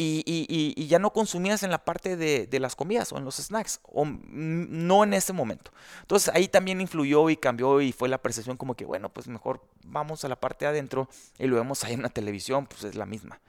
y, 0.00 0.86
ya 0.86 1.00
no 1.00 1.12
consumías 1.12 1.64
en 1.64 1.70
la 1.70 1.84
parte 1.84 2.16
de, 2.16 2.60
las 2.60 2.76
comidas 2.76 3.12
o 3.12 3.18
en 3.18 3.24
los 3.24 3.36
snacks, 3.36 3.80
o 3.82 4.04
no 4.04 5.02
en 5.02 5.12
ese 5.12 5.32
momento. 5.32 5.72
Entonces 6.02 6.32
ahí 6.34 6.46
también 6.46 6.80
influyó 6.80 7.28
y 7.30 7.36
cambió 7.36 7.80
y 7.80 7.92
fue 7.92 8.08
la 8.08 8.18
percepción 8.18 8.56
como 8.56 8.74
que, 8.74 8.84
bueno, 8.84 9.08
pues 9.08 9.26
mejor 9.26 9.60
vamos 9.84 10.24
a 10.24 10.28
la 10.28 10.36
parte 10.36 10.64
de 10.64 10.70
adentro 10.70 11.08
y 11.38 11.46
lo 11.46 11.56
vemos 11.56 11.82
ahí 11.82 11.94
en 11.94 12.02
la 12.02 12.10
televisión, 12.10 12.66
pues 12.66 12.84
es 12.84 12.94
la 12.94 13.06
misma. 13.06 13.40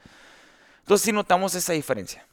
Entonces 0.80 1.06
sí 1.06 1.12
notamos 1.12 1.54
esa 1.54 1.74
diferencia. 1.74 2.26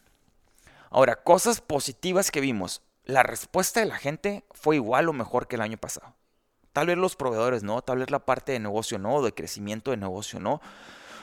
Ahora, 0.90 1.16
cosas 1.16 1.60
positivas 1.60 2.30
que 2.30 2.40
vimos. 2.40 2.80
La 3.04 3.22
respuesta 3.22 3.80
de 3.80 3.86
la 3.86 3.98
gente 3.98 4.44
fue 4.52 4.76
igual 4.76 5.08
o 5.08 5.12
mejor 5.12 5.46
que 5.46 5.56
el 5.56 5.62
año 5.62 5.76
pasado. 5.76 6.14
Tal 6.76 6.88
vez 6.88 6.98
los 6.98 7.16
proveedores 7.16 7.62
no, 7.62 7.80
tal 7.80 8.00
vez 8.00 8.10
la 8.10 8.18
parte 8.18 8.52
de 8.52 8.60
negocio 8.60 8.98
no, 8.98 9.22
de 9.22 9.32
crecimiento 9.32 9.92
de 9.92 9.96
negocio 9.96 10.40
no, 10.40 10.60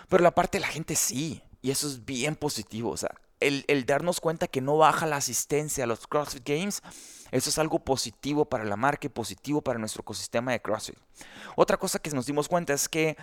pero 0.09 0.23
la 0.23 0.33
parte 0.33 0.57
de 0.57 0.61
la 0.61 0.67
gente 0.67 0.95
sí, 0.95 1.43
y 1.61 1.69
eso 1.69 1.87
es 1.87 2.05
bien 2.05 2.35
positivo. 2.35 2.89
O 2.89 2.97
sea, 2.97 3.11
el, 3.39 3.85
darnos 3.85 4.19
cuenta 4.19 4.47
que 4.47 4.61
no 4.61 4.77
baja 4.77 5.05
la 5.05 5.17
asistencia 5.17 5.83
a 5.83 5.87
los 5.87 6.07
CrossFit 6.07 6.43
Games, 6.43 6.81
eso 7.29 7.51
es 7.51 7.59
algo 7.59 7.77
positivo 7.77 8.45
para 8.45 8.63
la 8.63 8.75
marca 8.77 9.05
y 9.05 9.11
positivo 9.11 9.61
para 9.61 9.77
nuestro 9.77 10.01
ecosistema 10.01 10.53
de 10.53 10.59
CrossFit. 10.59 10.97
Otra 11.55 11.77
cosa 11.77 11.99
que 11.99 12.09
nos 12.09 12.25
dimos 12.25 12.47
cuenta 12.49 12.73
es 12.73 12.89
que 12.89 13.15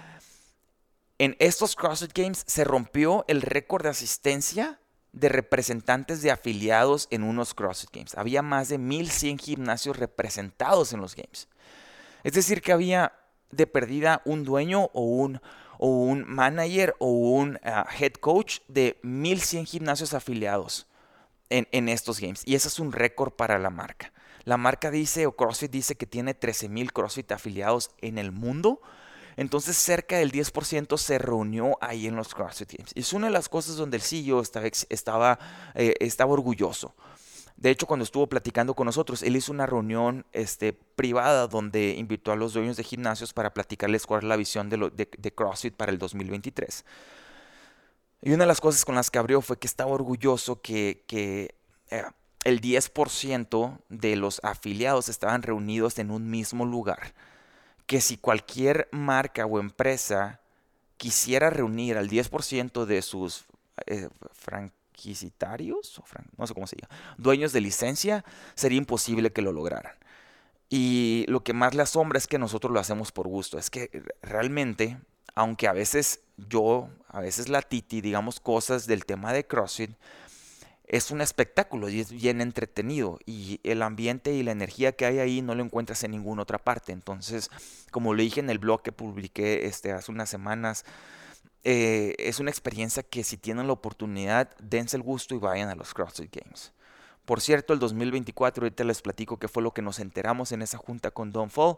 en 1.18 1.34
estos 1.40 1.74
CrossFit 1.74 2.16
Games 2.16 2.44
se 2.46 2.62
rompió 2.62 3.24
el 3.26 3.42
récord 3.42 3.82
de 3.82 3.88
asistencia 3.88 4.78
de 5.10 5.30
representantes 5.30 6.22
de 6.22 6.30
afiliados 6.30 7.08
en 7.10 7.24
unos 7.24 7.54
CrossFit 7.54 7.90
Games. 7.92 8.14
Había 8.16 8.42
más 8.42 8.68
de 8.68 8.78
1100 8.78 9.40
gimnasios 9.40 9.96
representados 9.96 10.92
en 10.92 11.00
los 11.00 11.16
Games. 11.16 11.48
Es 12.24 12.32
decir, 12.32 12.62
que 12.62 12.72
había 12.72 13.12
de 13.50 13.66
perdida 13.66 14.22
un 14.24 14.44
dueño 14.44 14.90
o 14.92 15.02
un, 15.02 15.40
o 15.78 15.88
un 15.88 16.24
manager 16.26 16.94
o 16.98 17.10
un 17.10 17.58
ah, 17.64 17.86
head 17.98 18.12
coach 18.14 18.60
de 18.68 18.98
1100 19.02 19.66
gimnasios 19.66 20.14
afiliados 20.14 20.86
en, 21.48 21.66
en 21.72 21.88
estos 21.88 22.20
games. 22.20 22.42
Y 22.46 22.54
ese 22.54 22.68
es 22.68 22.78
un 22.78 22.92
récord 22.92 23.32
para 23.32 23.58
la 23.58 23.70
marca. 23.70 24.12
La 24.44 24.56
marca 24.56 24.90
dice, 24.90 25.26
o 25.26 25.32
CrossFit 25.32 25.70
dice 25.70 25.96
que 25.96 26.06
tiene 26.06 26.38
13.000 26.38 26.92
CrossFit 26.92 27.32
afiliados 27.32 27.90
en 28.00 28.18
el 28.18 28.32
mundo. 28.32 28.80
Entonces 29.36 29.76
cerca 29.76 30.18
del 30.18 30.32
10% 30.32 30.98
se 30.98 31.18
reunió 31.18 31.76
ahí 31.80 32.06
en 32.06 32.16
los 32.16 32.34
CrossFit 32.34 32.72
Games. 32.72 32.92
Y 32.94 33.00
es 33.00 33.12
una 33.12 33.28
de 33.28 33.32
las 33.32 33.48
cosas 33.48 33.76
donde 33.76 33.96
el 33.96 34.02
CEO 34.02 34.40
estaba, 34.40 34.66
estaba, 34.66 35.38
eh, 35.74 35.94
estaba 36.00 36.32
orgulloso. 36.32 36.94
De 37.60 37.68
hecho, 37.70 37.86
cuando 37.86 38.04
estuvo 38.04 38.26
platicando 38.26 38.74
con 38.74 38.86
nosotros, 38.86 39.22
él 39.22 39.36
hizo 39.36 39.52
una 39.52 39.66
reunión 39.66 40.24
este, 40.32 40.72
privada 40.72 41.46
donde 41.46 41.90
invitó 41.90 42.32
a 42.32 42.36
los 42.36 42.54
dueños 42.54 42.78
de 42.78 42.84
gimnasios 42.84 43.34
para 43.34 43.52
platicarles 43.52 44.06
cuál 44.06 44.22
es 44.22 44.28
la 44.28 44.36
visión 44.36 44.70
de, 44.70 45.32
CrossFit 45.34 45.74
para 45.74 45.92
el 45.92 45.98
2023. 45.98 46.86
Y 48.22 48.32
una 48.32 48.44
de 48.44 48.48
las 48.48 48.62
cosas 48.62 48.86
con 48.86 48.94
las 48.94 49.10
que 49.10 49.18
abrió 49.18 49.42
fue 49.42 49.58
que 49.58 49.66
estaba 49.66 49.90
orgulloso 49.90 50.62
que, 50.62 51.04
que 51.06 51.54
eh, 51.90 52.02
el 52.44 52.62
10% 52.62 53.78
de 53.90 54.16
los 54.16 54.40
afiliados 54.42 55.10
estaban 55.10 55.42
reunidos 55.42 55.98
en 55.98 56.10
un 56.10 56.30
mismo 56.30 56.64
lugar. 56.64 57.12
Que 57.84 58.00
si 58.00 58.16
cualquier 58.16 58.88
marca 58.90 59.44
o 59.44 59.60
empresa 59.60 60.40
quisiera 60.96 61.50
reunir 61.50 61.98
al 61.98 62.08
10% 62.08 62.86
de 62.86 63.02
sus 63.02 63.44
eh, 63.86 64.08
requisitarios, 65.00 65.98
o 65.98 66.04
no 66.36 66.46
sé 66.46 66.54
cómo 66.54 66.66
se 66.66 66.76
llama, 66.76 66.94
dueños 67.16 67.52
de 67.52 67.60
licencia, 67.60 68.24
sería 68.54 68.78
imposible 68.78 69.32
que 69.32 69.42
lo 69.42 69.52
lograran. 69.52 69.94
Y 70.68 71.24
lo 71.28 71.42
que 71.42 71.52
más 71.52 71.74
le 71.74 71.82
asombra 71.82 72.18
es 72.18 72.26
que 72.26 72.38
nosotros 72.38 72.72
lo 72.72 72.78
hacemos 72.78 73.10
por 73.10 73.26
gusto. 73.26 73.58
Es 73.58 73.70
que 73.70 74.04
realmente, 74.22 74.98
aunque 75.34 75.66
a 75.66 75.72
veces 75.72 76.20
yo, 76.36 76.88
a 77.08 77.20
veces 77.20 77.48
la 77.48 77.62
Titi, 77.62 78.00
digamos 78.00 78.38
cosas 78.38 78.86
del 78.86 79.04
tema 79.04 79.32
de 79.32 79.44
CrossFit, 79.44 79.90
es 80.86 81.10
un 81.10 81.20
espectáculo 81.20 81.88
y 81.88 82.00
es 82.00 82.12
bien 82.12 82.40
entretenido. 82.40 83.18
Y 83.26 83.58
el 83.64 83.82
ambiente 83.82 84.32
y 84.32 84.44
la 84.44 84.52
energía 84.52 84.92
que 84.92 85.06
hay 85.06 85.18
ahí 85.18 85.42
no 85.42 85.56
lo 85.56 85.64
encuentras 85.64 86.04
en 86.04 86.12
ninguna 86.12 86.42
otra 86.42 86.58
parte. 86.58 86.92
Entonces, 86.92 87.50
como 87.90 88.14
le 88.14 88.22
dije 88.22 88.38
en 88.38 88.50
el 88.50 88.58
blog 88.58 88.82
que 88.82 88.92
publiqué 88.92 89.66
este, 89.66 89.90
hace 89.90 90.12
unas 90.12 90.28
semanas, 90.28 90.84
eh, 91.62 92.14
es 92.18 92.40
una 92.40 92.50
experiencia 92.50 93.02
que 93.02 93.22
si 93.22 93.36
tienen 93.36 93.66
la 93.66 93.74
oportunidad, 93.74 94.50
dense 94.60 94.96
el 94.96 95.02
gusto 95.02 95.34
y 95.34 95.38
vayan 95.38 95.68
a 95.68 95.74
los 95.74 95.92
CrossFit 95.92 96.34
Games. 96.34 96.72
Por 97.24 97.40
cierto, 97.40 97.72
el 97.72 97.78
2024, 97.78 98.64
ahorita 98.64 98.84
les 98.84 99.02
platico 99.02 99.38
qué 99.38 99.46
fue 99.46 99.62
lo 99.62 99.72
que 99.72 99.82
nos 99.82 99.98
enteramos 99.98 100.52
en 100.52 100.62
esa 100.62 100.78
junta 100.78 101.10
con 101.10 101.32
Don 101.32 101.50
Fall. 101.50 101.76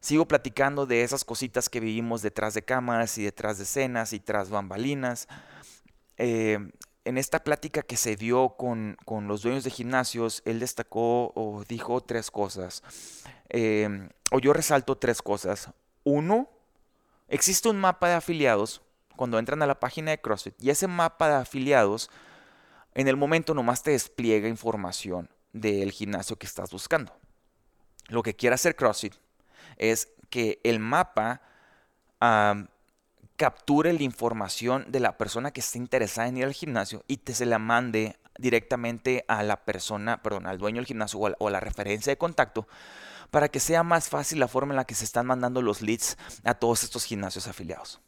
Sigo 0.00 0.26
platicando 0.26 0.86
de 0.86 1.02
esas 1.02 1.24
cositas 1.24 1.68
que 1.68 1.80
vivimos 1.80 2.22
detrás 2.22 2.54
de 2.54 2.62
cámaras 2.62 3.18
y 3.18 3.24
detrás 3.24 3.58
de 3.58 3.64
escenas 3.64 4.12
y 4.12 4.20
tras 4.20 4.48
bambalinas. 4.48 5.28
Eh, 6.16 6.58
en 7.04 7.18
esta 7.18 7.42
plática 7.42 7.82
que 7.82 7.96
se 7.96 8.16
dio 8.16 8.50
con, 8.56 8.96
los 9.26 9.42
dueños 9.42 9.64
de 9.64 9.70
gimnasios, 9.70 10.42
él 10.44 10.60
destacó 10.60 11.32
o 11.34 11.64
dijo 11.68 12.00
tres 12.00 12.30
cosas. 12.30 12.82
Eh, 13.48 14.08
o 14.30 14.38
yo 14.38 14.52
resalto 14.52 14.96
tres 14.96 15.20
cosas. 15.20 15.70
Uno, 16.04 16.48
existe 17.28 17.68
un 17.68 17.78
mapa 17.78 18.08
de 18.08 18.14
afiliados 18.14 18.80
cuando 19.20 19.38
entran 19.38 19.60
a 19.60 19.66
la 19.66 19.78
página 19.78 20.12
de 20.12 20.18
CrossFit 20.22 20.54
y 20.62 20.70
ese 20.70 20.86
mapa 20.86 21.28
de 21.28 21.34
afiliados 21.34 22.08
en 22.94 23.06
el 23.06 23.18
momento 23.18 23.52
nomás 23.52 23.82
te 23.82 23.90
despliega 23.90 24.48
información 24.48 25.28
del 25.52 25.92
gimnasio 25.92 26.36
que 26.36 26.46
estás 26.46 26.70
buscando. 26.70 27.12
Lo 28.08 28.22
que 28.22 28.34
quiere 28.34 28.54
hacer 28.54 28.76
CrossFit 28.76 29.12
es 29.76 30.08
que 30.30 30.58
el 30.64 30.78
mapa 30.78 31.42
capture 33.36 33.92
la 33.92 34.02
información 34.02 34.90
de 34.90 35.00
la 35.00 35.18
persona 35.18 35.50
que 35.50 35.60
está 35.60 35.76
interesada 35.76 36.26
en 36.28 36.38
ir 36.38 36.46
al 36.46 36.54
gimnasio 36.54 37.04
y 37.06 37.18
te 37.18 37.34
se 37.34 37.44
la 37.44 37.58
mande 37.58 38.18
directamente 38.38 39.26
a 39.28 39.42
la 39.42 39.66
persona, 39.66 40.22
perdón, 40.22 40.46
al 40.46 40.56
dueño 40.56 40.76
del 40.76 40.86
gimnasio 40.86 41.18
o 41.18 41.30
o 41.38 41.48
a 41.48 41.50
la 41.50 41.60
referencia 41.60 42.10
de 42.10 42.16
contacto 42.16 42.66
para 43.30 43.50
que 43.50 43.60
sea 43.60 43.82
más 43.82 44.08
fácil 44.08 44.40
la 44.40 44.48
forma 44.48 44.72
en 44.72 44.78
la 44.78 44.86
que 44.86 44.94
se 44.94 45.04
están 45.04 45.26
mandando 45.26 45.60
los 45.60 45.82
leads 45.82 46.16
a 46.42 46.54
todos 46.54 46.84
estos 46.84 47.04
gimnasios 47.04 47.48
afiliados. 47.48 48.00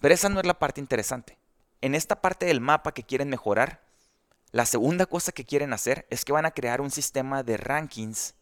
Pero 0.00 0.14
esa 0.14 0.28
no 0.28 0.40
es 0.40 0.46
la 0.46 0.58
parte 0.58 0.80
interesante. 0.80 1.38
En 1.80 1.94
esta 1.94 2.20
parte 2.20 2.46
del 2.46 2.60
mapa 2.60 2.92
que 2.92 3.02
quieren 3.02 3.28
mejorar, 3.28 3.86
la 4.52 4.64
segunda 4.64 5.06
cosa 5.06 5.32
que 5.32 5.44
quieren 5.44 5.72
hacer 5.72 6.06
es 6.08 6.24
que 6.24 6.32
van 6.32 6.46
a 6.46 6.50
crear 6.50 6.80
un 6.80 6.90
sistema 6.90 7.42
de 7.42 7.56
rankings, 7.56 8.34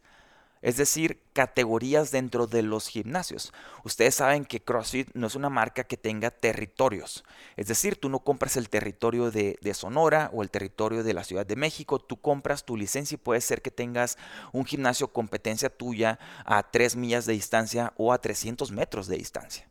es 0.63 0.77
decir, 0.77 1.21
categorías 1.33 2.11
dentro 2.11 2.47
de 2.47 2.63
los 2.63 2.89
gimnasios. 2.89 3.53
Ustedes 3.85 4.15
saben 4.15 4.45
que 4.45 4.63
CrossFit 4.63 5.11
no 5.13 5.27
es 5.27 5.35
una 5.35 5.51
marca 5.51 5.85
que 5.85 5.97
tenga 5.97 6.31
territorios. 6.31 7.25
Es 7.57 7.67
decir, 7.67 7.97
tú 7.97 8.09
no 8.09 8.21
compras 8.21 8.57
el 8.57 8.71
territorio 8.71 9.31
de, 9.31 9.59
Sonora 9.75 10.31
o 10.33 10.43
el 10.43 10.51
territorio 10.51 11.03
de 11.03 11.13
la 11.13 11.25
Ciudad 11.25 11.45
de 11.45 11.57
México, 11.57 11.99
tú 11.99 12.21
compras 12.21 12.65
tu 12.65 12.77
licencia 12.77 13.17
y 13.17 13.19
puede 13.19 13.41
ser 13.41 13.61
que 13.61 13.71
tengas 13.71 14.17
un 14.53 14.65
gimnasio 14.65 15.13
competencia 15.13 15.69
tuya 15.69 16.19
a 16.47 16.71
3 16.71 16.97
millas 16.97 17.27
de 17.27 17.35
distancia 17.35 17.93
o 17.97 18.13
a 18.13 18.19
300 18.19 18.71
metros 18.73 19.07
de 19.07 19.17
distancia. 19.17 19.69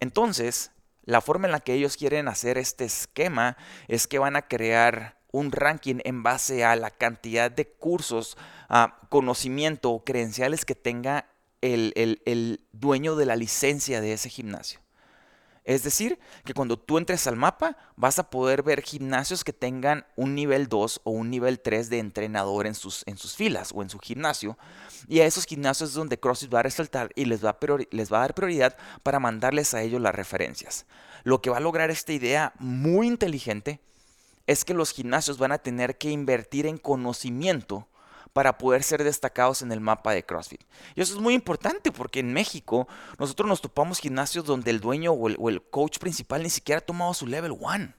Entonces, 0.00 0.72
la 1.04 1.20
forma 1.20 1.46
en 1.46 1.52
la 1.52 1.60
que 1.60 1.74
ellos 1.74 1.96
quieren 1.96 2.28
hacer 2.28 2.58
este 2.58 2.84
esquema 2.84 3.56
es 3.88 4.06
que 4.06 4.18
van 4.18 4.36
a 4.36 4.48
crear 4.48 5.18
un 5.32 5.52
ranking 5.52 6.00
en 6.04 6.22
base 6.22 6.64
a 6.64 6.74
la 6.76 6.90
cantidad 6.90 7.50
de 7.50 7.68
cursos, 7.68 8.36
conocimiento 9.08 9.90
o 9.90 10.04
credenciales 10.04 10.64
que 10.64 10.74
tenga 10.74 11.26
el 11.60 12.66
dueño 12.72 13.14
de 13.16 13.26
la 13.26 13.36
licencia 13.36 14.00
de 14.00 14.12
ese 14.12 14.28
gimnasio. 14.28 14.80
Es 15.70 15.84
decir, 15.84 16.18
que 16.44 16.52
cuando 16.52 16.76
tú 16.76 16.98
entres 16.98 17.28
al 17.28 17.36
mapa 17.36 17.76
vas 17.94 18.18
a 18.18 18.28
poder 18.28 18.64
ver 18.64 18.82
gimnasios 18.82 19.44
que 19.44 19.52
tengan 19.52 20.04
un 20.16 20.34
nivel 20.34 20.66
2 20.66 21.02
o 21.04 21.12
un 21.12 21.30
nivel 21.30 21.60
3 21.60 21.88
de 21.88 22.00
entrenador 22.00 22.66
en 22.66 22.74
sus, 22.74 23.04
en 23.06 23.16
sus 23.16 23.36
filas 23.36 23.70
o 23.72 23.80
en 23.80 23.88
su 23.88 24.00
gimnasio. 24.00 24.58
Y 25.06 25.20
a 25.20 25.26
esos 25.26 25.46
gimnasios 25.46 25.90
es 25.90 25.94
donde 25.94 26.18
CrossFit 26.18 26.52
va 26.52 26.58
a 26.58 26.64
resaltar 26.64 27.12
y 27.14 27.26
les 27.26 27.44
va 27.44 27.56
les 27.92 28.12
va 28.12 28.16
a 28.16 28.20
dar 28.22 28.34
prioridad 28.34 28.76
para 29.04 29.20
mandarles 29.20 29.72
a 29.72 29.82
ellos 29.82 30.00
las 30.00 30.12
referencias. 30.12 30.86
Lo 31.22 31.40
que 31.40 31.50
va 31.50 31.58
a 31.58 31.60
lograr 31.60 31.88
esta 31.92 32.12
idea 32.12 32.52
muy 32.58 33.06
inteligente 33.06 33.78
es 34.48 34.64
que 34.64 34.74
los 34.74 34.90
gimnasios 34.90 35.38
van 35.38 35.52
a 35.52 35.58
tener 35.58 35.98
que 35.98 36.10
invertir 36.10 36.66
en 36.66 36.78
conocimiento 36.78 37.86
para 38.32 38.58
poder 38.58 38.82
ser 38.82 39.04
destacados 39.04 39.62
en 39.62 39.72
el 39.72 39.80
mapa 39.80 40.12
de 40.12 40.24
CrossFit. 40.24 40.62
Y 40.94 41.00
eso 41.00 41.14
es 41.14 41.20
muy 41.20 41.34
importante 41.34 41.92
porque 41.92 42.20
en 42.20 42.32
México 42.32 42.88
nosotros 43.18 43.48
nos 43.48 43.60
topamos 43.60 43.98
gimnasios 43.98 44.44
donde 44.44 44.70
el 44.70 44.80
dueño 44.80 45.12
o 45.12 45.48
el, 45.48 45.62
coach 45.62 45.98
principal 45.98 46.42
ni 46.42 46.50
siquiera 46.50 46.78
ha 46.78 46.84
tomado 46.84 47.14
su 47.14 47.26
level 47.26 47.52
1. 47.52 47.92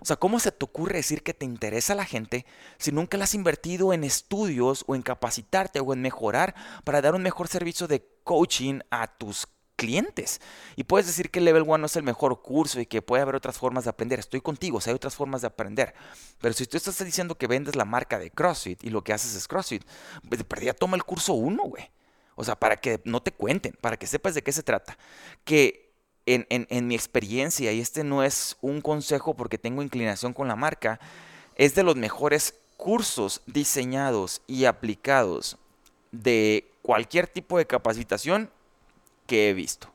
O 0.00 0.04
sea, 0.04 0.16
¿cómo 0.16 0.40
se 0.40 0.50
te 0.50 0.64
ocurre 0.64 0.96
decir 0.96 1.22
que 1.22 1.34
te 1.34 1.44
interesa 1.44 1.94
la 1.94 2.04
gente 2.04 2.44
si 2.78 2.90
nunca 2.90 3.16
la 3.16 3.24
has 3.24 3.34
invertido 3.34 3.92
en 3.92 4.02
estudios 4.02 4.84
o 4.88 4.96
en 4.96 5.02
capacitarte 5.02 5.78
o 5.78 5.92
en 5.92 6.02
mejorar 6.02 6.54
para 6.82 7.00
dar 7.00 7.14
un 7.14 7.22
mejor 7.22 7.46
servicio 7.46 7.86
de 7.86 8.04
coaching 8.24 8.80
a 8.90 9.06
tus 9.06 9.46
clientes. 9.82 10.40
Y 10.76 10.84
puedes 10.84 11.08
decir 11.08 11.28
que 11.30 11.40
el 11.40 11.44
Level 11.44 11.62
1 11.62 11.78
no 11.78 11.86
es 11.86 11.96
el 11.96 12.04
mejor 12.04 12.40
curso 12.40 12.78
y 12.78 12.86
que 12.86 13.02
puede 13.02 13.22
haber 13.22 13.34
otras 13.34 13.58
formas 13.58 13.82
de 13.82 13.90
aprender. 13.90 14.20
Estoy 14.20 14.40
contigo, 14.40 14.80
si 14.80 14.90
hay 14.90 14.94
otras 14.94 15.16
formas 15.16 15.40
de 15.40 15.48
aprender. 15.48 15.92
Pero 16.40 16.54
si 16.54 16.66
tú 16.66 16.76
estás 16.76 17.04
diciendo 17.04 17.34
que 17.34 17.48
vendes 17.48 17.74
la 17.74 17.84
marca 17.84 18.20
de 18.20 18.30
CrossFit 18.30 18.84
y 18.84 18.90
lo 18.90 19.02
que 19.02 19.12
haces 19.12 19.34
es 19.34 19.48
CrossFit, 19.48 19.82
pues, 20.28 20.38
de 20.38 20.44
perdida 20.44 20.72
toma 20.72 20.96
el 20.96 21.02
curso 21.02 21.32
1, 21.34 21.60
güey. 21.64 21.90
O 22.36 22.44
sea, 22.44 22.54
para 22.54 22.76
que 22.76 23.00
no 23.04 23.20
te 23.20 23.32
cuenten, 23.32 23.76
para 23.80 23.96
que 23.96 24.06
sepas 24.06 24.34
de 24.36 24.42
qué 24.42 24.52
se 24.52 24.62
trata. 24.62 24.96
Que 25.44 25.90
en 26.24 26.86
mi 26.86 26.94
experiencia, 26.94 27.72
y 27.72 27.80
este 27.80 28.04
no 28.04 28.22
es 28.22 28.56
un 28.60 28.80
consejo 28.80 29.34
porque 29.34 29.58
tengo 29.58 29.82
inclinación 29.82 30.32
con 30.32 30.46
la 30.46 30.54
marca, 30.54 31.00
es 31.56 31.74
de 31.74 31.82
los 31.82 31.96
mejores 31.96 32.54
cursos 32.76 33.42
diseñados 33.46 34.42
y 34.46 34.64
aplicados 34.66 35.58
de 36.12 36.70
cualquier 36.82 37.26
tipo 37.26 37.58
de 37.58 37.66
capacitación 37.66 38.50
que 39.32 39.48
he 39.48 39.54
visto. 39.54 39.90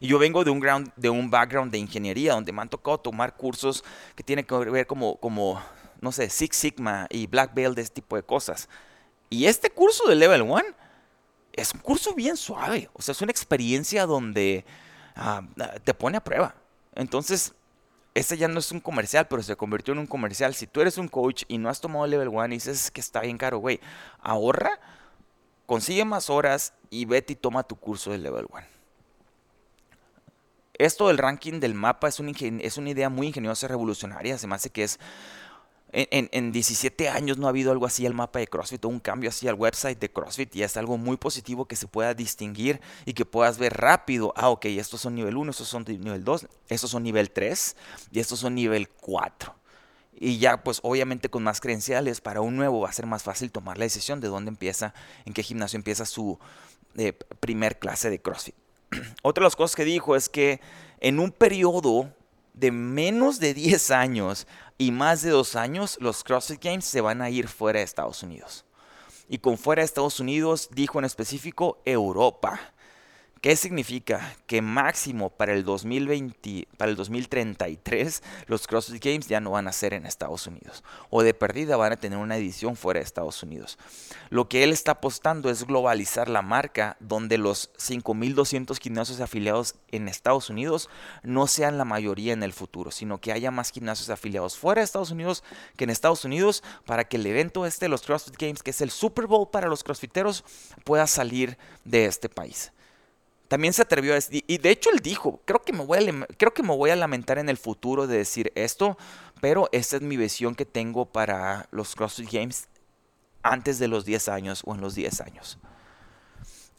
Y 0.00 0.08
yo 0.08 0.18
vengo 0.18 0.42
de 0.42 0.50
un, 0.50 0.58
ground, 0.58 0.90
de 0.96 1.08
un 1.08 1.30
background 1.30 1.70
de 1.70 1.78
ingeniería, 1.78 2.32
donde 2.32 2.50
me 2.50 2.60
han 2.60 2.68
tocado 2.68 2.98
tomar 2.98 3.36
cursos 3.36 3.84
que 4.16 4.24
tienen 4.24 4.44
que 4.44 4.56
ver 4.56 4.88
como, 4.88 5.14
como, 5.18 5.62
no 6.00 6.10
sé, 6.10 6.28
Six 6.28 6.56
Sigma 6.56 7.06
y 7.10 7.28
Black 7.28 7.54
Belt, 7.54 7.76
de 7.76 7.82
este 7.82 8.00
tipo 8.00 8.16
de 8.16 8.24
cosas. 8.24 8.68
Y 9.30 9.46
este 9.46 9.70
curso 9.70 10.08
de 10.08 10.16
Level 10.16 10.42
1 10.42 10.62
es 11.52 11.72
un 11.74 11.78
curso 11.78 12.12
bien 12.12 12.36
suave. 12.36 12.90
O 12.92 13.02
sea, 13.02 13.12
es 13.12 13.22
una 13.22 13.30
experiencia 13.30 14.04
donde 14.04 14.64
ah, 15.14 15.44
te 15.84 15.94
pone 15.94 16.16
a 16.16 16.24
prueba. 16.24 16.56
Entonces, 16.96 17.54
este 18.14 18.36
ya 18.36 18.48
no 18.48 18.58
es 18.58 18.72
un 18.72 18.80
comercial, 18.80 19.28
pero 19.28 19.44
se 19.44 19.54
convirtió 19.54 19.92
en 19.92 20.00
un 20.00 20.08
comercial. 20.08 20.56
Si 20.56 20.66
tú 20.66 20.80
eres 20.80 20.98
un 20.98 21.06
coach 21.06 21.44
y 21.46 21.58
no 21.58 21.68
has 21.68 21.80
tomado 21.80 22.04
Level 22.08 22.26
1 22.26 22.46
y 22.46 22.48
dices 22.48 22.90
que 22.90 23.00
está 23.00 23.20
bien 23.20 23.38
caro, 23.38 23.58
güey, 23.58 23.78
ahorra 24.20 24.80
Consigue 25.72 26.04
más 26.04 26.28
horas 26.28 26.74
y 26.90 27.06
vete 27.06 27.32
y 27.32 27.36
toma 27.36 27.62
tu 27.62 27.76
curso 27.76 28.10
de 28.10 28.18
Level 28.18 28.44
1. 28.52 28.62
Esto 30.74 31.08
del 31.08 31.16
ranking 31.16 31.60
del 31.60 31.72
mapa 31.72 32.08
es, 32.08 32.20
es 32.20 32.76
una 32.76 32.90
idea 32.90 33.08
muy 33.08 33.28
ingeniosa 33.28 33.64
y 33.64 33.68
revolucionaria. 33.70 34.36
Se 34.36 34.46
me 34.46 34.54
hace 34.54 34.68
que 34.68 34.84
es 34.84 35.00
en, 35.92 36.52
17 36.52 37.08
años 37.08 37.38
no 37.38 37.46
ha 37.46 37.48
habido 37.48 37.72
algo 37.72 37.86
así 37.86 38.04
al 38.04 38.12
mapa 38.12 38.40
de 38.40 38.48
CrossFit 38.48 38.84
o 38.84 38.88
un 38.88 39.00
cambio 39.00 39.30
así 39.30 39.48
al 39.48 39.54
website 39.54 39.98
de 39.98 40.10
CrossFit 40.10 40.54
y 40.56 40.62
es 40.62 40.76
algo 40.76 40.98
muy 40.98 41.16
positivo 41.16 41.64
que 41.64 41.76
se 41.76 41.86
pueda 41.86 42.12
distinguir 42.12 42.78
y 43.06 43.14
que 43.14 43.24
puedas 43.24 43.56
ver 43.56 43.72
rápido, 43.72 44.34
ah, 44.36 44.50
ok, 44.50 44.66
estos 44.66 45.00
son 45.00 45.14
nivel 45.14 45.38
1, 45.38 45.52
estos 45.52 45.68
son 45.68 45.84
nivel 45.86 46.22
2, 46.22 46.48
estos 46.68 46.90
son 46.90 47.02
nivel 47.02 47.30
3 47.30 47.76
y 48.10 48.20
estos 48.20 48.40
son 48.40 48.54
nivel 48.54 48.90
4. 48.90 49.61
Y 50.14 50.38
ya 50.38 50.62
pues 50.62 50.80
obviamente 50.82 51.28
con 51.28 51.42
más 51.42 51.60
credenciales 51.60 52.20
para 52.20 52.40
un 52.40 52.56
nuevo 52.56 52.80
va 52.80 52.88
a 52.88 52.92
ser 52.92 53.06
más 53.06 53.22
fácil 53.22 53.50
tomar 53.50 53.78
la 53.78 53.84
decisión 53.84 54.20
de 54.20 54.28
dónde 54.28 54.50
empieza, 54.50 54.94
en 55.24 55.32
qué 55.32 55.42
gimnasio 55.42 55.76
empieza 55.76 56.04
su 56.04 56.38
eh, 56.96 57.12
primer 57.40 57.78
clase 57.78 58.10
de 58.10 58.20
CrossFit. 58.20 58.54
Otra 59.22 59.42
de 59.42 59.46
las 59.46 59.56
cosas 59.56 59.74
que 59.74 59.84
dijo 59.84 60.14
es 60.16 60.28
que 60.28 60.60
en 61.00 61.18
un 61.18 61.32
periodo 61.32 62.12
de 62.54 62.70
menos 62.70 63.40
de 63.40 63.54
10 63.54 63.90
años 63.90 64.46
y 64.78 64.90
más 64.90 65.22
de 65.22 65.30
dos 65.30 65.56
años, 65.56 65.96
los 66.00 66.24
CrossFit 66.24 66.62
Games 66.62 66.84
se 66.84 67.00
van 67.00 67.22
a 67.22 67.30
ir 67.30 67.48
fuera 67.48 67.78
de 67.78 67.84
Estados 67.84 68.22
Unidos. 68.22 68.64
Y 69.28 69.38
con 69.38 69.56
fuera 69.56 69.80
de 69.80 69.86
Estados 69.86 70.20
Unidos 70.20 70.68
dijo 70.72 70.98
en 70.98 71.04
específico 71.04 71.80
Europa. 71.84 72.60
¿Qué 73.42 73.56
significa? 73.56 74.36
Que 74.46 74.62
máximo 74.62 75.28
para 75.28 75.52
el 75.52 75.64
2020, 75.64 76.68
para 76.76 76.92
el 76.92 76.96
2033, 76.96 78.22
los 78.46 78.68
CrossFit 78.68 79.04
Games 79.04 79.26
ya 79.26 79.40
no 79.40 79.50
van 79.50 79.66
a 79.66 79.72
ser 79.72 79.94
en 79.94 80.06
Estados 80.06 80.46
Unidos. 80.46 80.84
O 81.10 81.24
de 81.24 81.34
perdida 81.34 81.76
van 81.76 81.90
a 81.90 81.96
tener 81.96 82.20
una 82.20 82.36
edición 82.36 82.76
fuera 82.76 83.00
de 83.00 83.04
Estados 83.04 83.42
Unidos. 83.42 83.78
Lo 84.30 84.48
que 84.48 84.62
él 84.62 84.70
está 84.70 84.92
apostando 84.92 85.50
es 85.50 85.66
globalizar 85.66 86.28
la 86.28 86.40
marca, 86.40 86.96
donde 87.00 87.36
los 87.36 87.72
5.200 87.78 88.78
gimnasios 88.78 89.20
afiliados 89.20 89.74
en 89.90 90.06
Estados 90.06 90.48
Unidos 90.48 90.88
no 91.24 91.48
sean 91.48 91.78
la 91.78 91.84
mayoría 91.84 92.34
en 92.34 92.44
el 92.44 92.52
futuro, 92.52 92.92
sino 92.92 93.20
que 93.20 93.32
haya 93.32 93.50
más 93.50 93.72
gimnasios 93.72 94.08
afiliados 94.10 94.56
fuera 94.56 94.82
de 94.82 94.84
Estados 94.84 95.10
Unidos 95.10 95.42
que 95.76 95.82
en 95.82 95.90
Estados 95.90 96.24
Unidos, 96.24 96.62
para 96.86 97.08
que 97.08 97.16
el 97.16 97.26
evento 97.26 97.66
este, 97.66 97.88
los 97.88 98.02
CrossFit 98.02 98.36
Games, 98.38 98.62
que 98.62 98.70
es 98.70 98.80
el 98.82 98.92
Super 98.92 99.26
Bowl 99.26 99.50
para 99.50 99.66
los 99.66 99.82
crossfiteros, 99.82 100.44
pueda 100.84 101.08
salir 101.08 101.58
de 101.84 102.04
este 102.04 102.28
país 102.28 102.70
también 103.52 103.74
se 103.74 103.82
atrevió 103.82 104.12
a 104.12 104.14
decir, 104.14 104.42
y 104.46 104.56
de 104.56 104.70
hecho 104.70 104.88
él 104.90 105.00
dijo, 105.00 105.42
creo 105.44 105.60
que, 105.60 105.74
me 105.74 105.84
voy 105.84 106.88
a, 106.88 106.96
lamentar 106.96 107.36
en 107.36 107.50
el 107.50 107.58
futuro 107.58 108.06
de 108.06 108.16
decir 108.16 108.50
esto, 108.54 108.96
pero 109.42 109.68
esta 109.72 109.96
es 109.96 110.02
mi 110.02 110.16
visión 110.16 110.54
que 110.54 110.64
tengo 110.64 111.04
para 111.04 111.68
los 111.70 111.94
CrossFit 111.94 112.32
Games 112.32 112.68
antes 113.42 113.78
de 113.78 113.88
los 113.88 114.06
10 114.06 114.28
años 114.30 114.62
o 114.64 114.74
en 114.74 114.80
los 114.80 114.94
10 114.94 115.20
años. 115.20 115.58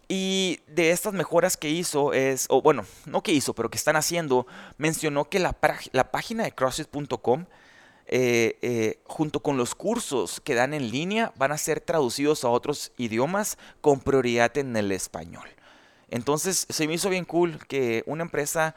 Y 0.07 0.61
de 0.65 0.89
estas 0.89 1.13
mejoras 1.13 1.57
que 1.57 1.69
hizo 1.69 2.11
es, 2.11 2.47
o 2.49 2.63
bueno, 2.63 2.85
no 3.05 3.21
que 3.21 3.33
hizo, 3.33 3.53
pero 3.53 3.69
que 3.69 3.77
están 3.77 3.95
haciendo, 3.95 4.47
mencionó 4.79 5.29
que 5.29 5.37
la, 5.37 5.55
la 5.91 6.09
página 6.09 6.43
de 6.43 6.53
CrossFit.com, 6.53 7.45
eh, 8.07 8.57
eh, 8.63 8.99
junto 9.03 9.41
con 9.41 9.57
los 9.57 9.75
cursos 9.75 10.41
que 10.43 10.55
dan 10.55 10.73
en 10.73 10.89
línea, 10.89 11.33
van 11.35 11.51
a 11.51 11.59
ser 11.59 11.81
traducidos 11.81 12.43
a 12.43 12.49
otros 12.49 12.93
idiomas 12.97 13.59
con 13.79 13.99
prioridad 13.99 14.57
en 14.57 14.75
el 14.75 14.91
español. 14.91 15.47
Entonces 16.13 16.67
se 16.69 16.87
me 16.87 16.93
hizo 16.93 17.09
bien 17.09 17.25
cool 17.25 17.57
que 17.65 18.03
una 18.05 18.21
empresa 18.21 18.75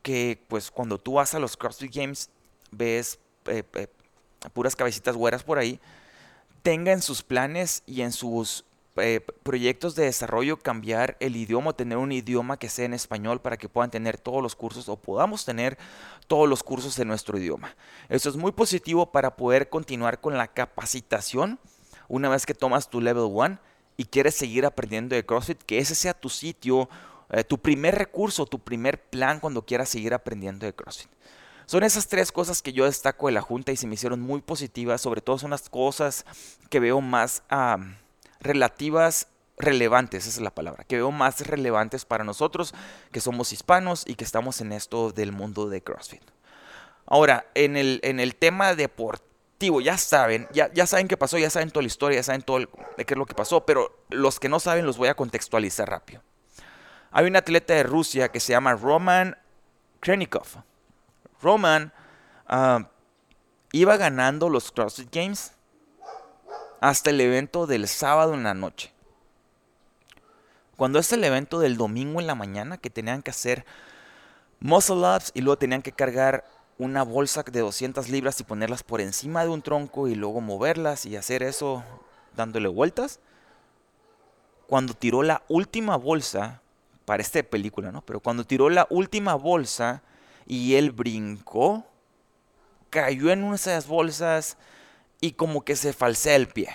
que 0.00 0.42
pues 0.48 0.70
cuando 0.70 0.96
tú 0.96 1.12
vas 1.12 1.34
a 1.34 1.38
los 1.38 1.58
CrossFit 1.58 1.94
Games 1.94 2.30
ves 2.70 3.18
eh, 3.44 3.64
eh, 3.74 3.86
puras 4.54 4.74
cabecitas 4.74 5.14
güeras 5.14 5.42
por 5.42 5.58
ahí, 5.58 5.78
tenga 6.62 6.92
en 6.92 7.02
sus 7.02 7.22
planes 7.22 7.82
y 7.84 8.00
en 8.00 8.12
sus 8.12 8.64
eh, 8.96 9.20
proyectos 9.42 9.94
de 9.94 10.04
desarrollo 10.04 10.58
cambiar 10.58 11.18
el 11.20 11.36
idioma, 11.36 11.74
tener 11.74 11.98
un 11.98 12.12
idioma 12.12 12.58
que 12.58 12.70
sea 12.70 12.86
en 12.86 12.94
español 12.94 13.42
para 13.42 13.58
que 13.58 13.68
puedan 13.68 13.90
tener 13.90 14.16
todos 14.16 14.42
los 14.42 14.56
cursos 14.56 14.88
o 14.88 14.96
podamos 14.96 15.44
tener 15.44 15.76
todos 16.28 16.48
los 16.48 16.62
cursos 16.62 16.98
en 16.98 17.08
nuestro 17.08 17.36
idioma. 17.36 17.76
Eso 18.08 18.30
es 18.30 18.36
muy 18.36 18.52
positivo 18.52 19.12
para 19.12 19.36
poder 19.36 19.68
continuar 19.68 20.22
con 20.22 20.38
la 20.38 20.48
capacitación 20.48 21.58
una 22.08 22.30
vez 22.30 22.46
que 22.46 22.54
tomas 22.54 22.88
tu 22.88 23.02
level 23.02 23.24
1 23.24 23.58
y 24.00 24.06
quieres 24.06 24.34
seguir 24.34 24.64
aprendiendo 24.64 25.14
de 25.14 25.26
CrossFit, 25.26 25.62
que 25.62 25.76
ese 25.76 25.94
sea 25.94 26.14
tu 26.14 26.30
sitio, 26.30 26.88
eh, 27.28 27.44
tu 27.44 27.58
primer 27.58 27.96
recurso, 27.96 28.46
tu 28.46 28.58
primer 28.58 28.98
plan 28.98 29.40
cuando 29.40 29.66
quieras 29.66 29.90
seguir 29.90 30.14
aprendiendo 30.14 30.64
de 30.64 30.72
CrossFit. 30.72 31.10
Son 31.66 31.82
esas 31.82 32.08
tres 32.08 32.32
cosas 32.32 32.62
que 32.62 32.72
yo 32.72 32.86
destaco 32.86 33.26
de 33.26 33.32
la 33.32 33.42
Junta 33.42 33.72
y 33.72 33.76
se 33.76 33.86
me 33.86 33.96
hicieron 33.96 34.22
muy 34.22 34.40
positivas. 34.40 35.02
Sobre 35.02 35.20
todo 35.20 35.36
son 35.36 35.50
las 35.50 35.68
cosas 35.68 36.24
que 36.70 36.80
veo 36.80 37.02
más 37.02 37.42
relativas, 38.40 39.28
relevantes, 39.58 40.26
esa 40.26 40.38
es 40.38 40.42
la 40.42 40.54
palabra, 40.54 40.84
que 40.84 40.96
veo 40.96 41.10
más 41.10 41.46
relevantes 41.46 42.06
para 42.06 42.24
nosotros 42.24 42.74
que 43.12 43.20
somos 43.20 43.52
hispanos 43.52 44.04
y 44.06 44.14
que 44.14 44.24
estamos 44.24 44.62
en 44.62 44.72
esto 44.72 45.12
del 45.12 45.32
mundo 45.32 45.68
de 45.68 45.82
CrossFit. 45.82 46.22
Ahora, 47.04 47.44
en 47.54 47.76
el, 47.76 48.00
en 48.02 48.18
el 48.18 48.34
tema 48.34 48.74
deportivo, 48.74 49.29
ya 49.80 49.98
saben, 49.98 50.48
ya, 50.52 50.72
ya 50.72 50.86
saben 50.86 51.06
qué 51.06 51.16
pasó, 51.16 51.36
ya 51.36 51.50
saben 51.50 51.70
toda 51.70 51.82
la 51.82 51.88
historia, 51.88 52.18
ya 52.18 52.22
saben 52.22 52.42
todo 52.42 52.58
de 52.58 53.04
qué 53.04 53.14
es 53.14 53.18
lo 53.18 53.26
que 53.26 53.34
pasó, 53.34 53.66
pero 53.66 54.04
los 54.08 54.40
que 54.40 54.48
no 54.48 54.58
saben 54.58 54.86
los 54.86 54.96
voy 54.96 55.08
a 55.08 55.14
contextualizar 55.14 55.88
rápido. 55.88 56.22
Hay 57.10 57.26
un 57.26 57.36
atleta 57.36 57.74
de 57.74 57.82
Rusia 57.82 58.30
que 58.30 58.40
se 58.40 58.52
llama 58.52 58.74
Roman 58.74 59.36
Krenikov. 60.00 60.46
Roman 61.42 61.92
ah, 62.46 62.88
iba 63.72 63.96
ganando 63.96 64.48
los 64.48 64.72
CrossFit 64.72 65.14
Games 65.14 65.52
hasta 66.80 67.10
el 67.10 67.20
evento 67.20 67.66
del 67.66 67.86
sábado 67.86 68.34
en 68.34 68.44
la 68.44 68.54
noche. 68.54 68.92
Cuando 70.76 70.98
es 70.98 71.12
el 71.12 71.22
evento 71.24 71.60
del 71.60 71.76
domingo 71.76 72.20
en 72.20 72.26
la 72.26 72.34
mañana 72.34 72.78
que 72.78 72.88
tenían 72.88 73.22
que 73.22 73.30
hacer 73.30 73.66
muscle 74.60 74.96
ups 74.96 75.32
y 75.34 75.42
luego 75.42 75.58
tenían 75.58 75.82
que 75.82 75.92
cargar 75.92 76.44
una 76.80 77.02
bolsa 77.02 77.42
de 77.42 77.60
200 77.60 78.08
libras 78.08 78.40
y 78.40 78.44
ponerlas 78.44 78.82
por 78.82 79.02
encima 79.02 79.42
de 79.44 79.50
un 79.50 79.60
tronco 79.60 80.08
y 80.08 80.14
luego 80.14 80.40
moverlas 80.40 81.04
y 81.04 81.14
hacer 81.14 81.42
eso 81.42 81.84
dándole 82.34 82.68
vueltas. 82.68 83.20
Cuando 84.66 84.94
tiró 84.94 85.22
la 85.22 85.42
última 85.48 85.96
bolsa, 85.96 86.62
parece 87.04 87.44
película, 87.44 87.92
¿no? 87.92 88.00
Pero 88.00 88.20
cuando 88.20 88.44
tiró 88.44 88.70
la 88.70 88.86
última 88.88 89.34
bolsa 89.34 90.02
y 90.46 90.76
él 90.76 90.90
brincó, 90.90 91.84
cayó 92.88 93.30
en 93.30 93.42
una 93.42 93.50
de 93.50 93.56
esas 93.56 93.86
bolsas 93.86 94.56
y 95.20 95.32
como 95.32 95.66
que 95.66 95.76
se 95.76 95.92
falsea 95.92 96.34
el 96.34 96.48
pie. 96.48 96.70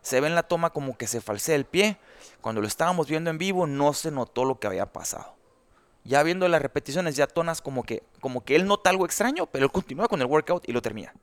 Se 0.00 0.20
ve 0.20 0.28
en 0.28 0.34
la 0.34 0.44
toma 0.44 0.70
como 0.70 0.96
que 0.96 1.06
se 1.06 1.20
falsea 1.20 1.54
el 1.54 1.66
pie. 1.66 1.98
Cuando 2.40 2.62
lo 2.62 2.66
estábamos 2.66 3.08
viendo 3.08 3.28
en 3.28 3.36
vivo 3.36 3.66
no 3.66 3.92
se 3.92 4.10
notó 4.10 4.46
lo 4.46 4.58
que 4.58 4.68
había 4.68 4.90
pasado 4.90 5.33
ya 6.04 6.22
viendo 6.22 6.46
las 6.48 6.62
repeticiones, 6.62 7.16
ya 7.16 7.26
tonas 7.26 7.60
como 7.60 7.82
que, 7.82 8.02
como 8.20 8.44
que 8.44 8.56
él 8.56 8.66
nota 8.66 8.90
algo 8.90 9.06
extraño, 9.06 9.46
pero 9.46 9.64
él 9.64 9.72
continúa 9.72 10.08
con 10.08 10.20
el 10.20 10.26
workout 10.26 10.68
y 10.68 10.72
lo 10.72 10.82
termina. 10.82 11.14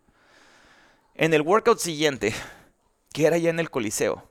En 1.16 1.34
el 1.34 1.42
workout 1.42 1.80
siguiente, 1.80 2.34
que 3.14 3.26
era 3.26 3.38
ya 3.38 3.50
en 3.50 3.60
el 3.60 3.70
Coliseo, 3.70 4.28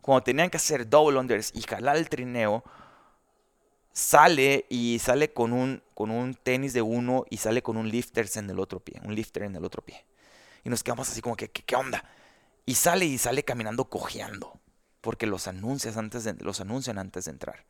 cuando 0.00 0.24
tenían 0.24 0.50
que 0.50 0.56
hacer 0.56 0.88
double 0.88 1.18
unders 1.18 1.52
y 1.54 1.62
jalar 1.62 1.96
el 1.96 2.08
trineo, 2.08 2.64
sale 3.92 4.64
y 4.68 4.98
sale 5.00 5.32
con 5.32 5.52
un, 5.52 5.82
con 5.94 6.10
un 6.10 6.34
tenis 6.34 6.72
de 6.72 6.82
uno 6.82 7.24
y 7.30 7.38
sale 7.38 7.62
con 7.62 7.76
un 7.76 7.88
lifters 7.88 8.36
en 8.36 8.48
el 8.48 8.58
otro 8.58 8.80
pie, 8.80 9.00
un 9.04 9.14
lifter 9.14 9.42
en 9.42 9.56
el 9.56 9.64
otro 9.64 9.82
pie. 9.82 10.04
Y 10.64 10.70
nos 10.70 10.82
quedamos 10.82 11.10
así 11.10 11.20
como 11.20 11.36
que, 11.36 11.50
¿qué, 11.50 11.76
onda? 11.76 12.04
Y 12.64 12.74
sale 12.74 13.04
y 13.04 13.18
sale 13.18 13.44
caminando 13.44 13.84
cojeando, 13.86 14.58
porque 15.00 15.26
los, 15.26 15.48
anuncias 15.48 15.96
antes 15.96 16.26
los 16.40 16.60
anuncian 16.60 16.98
antes 16.98 17.26
de 17.26 17.32
entrar. 17.32 17.64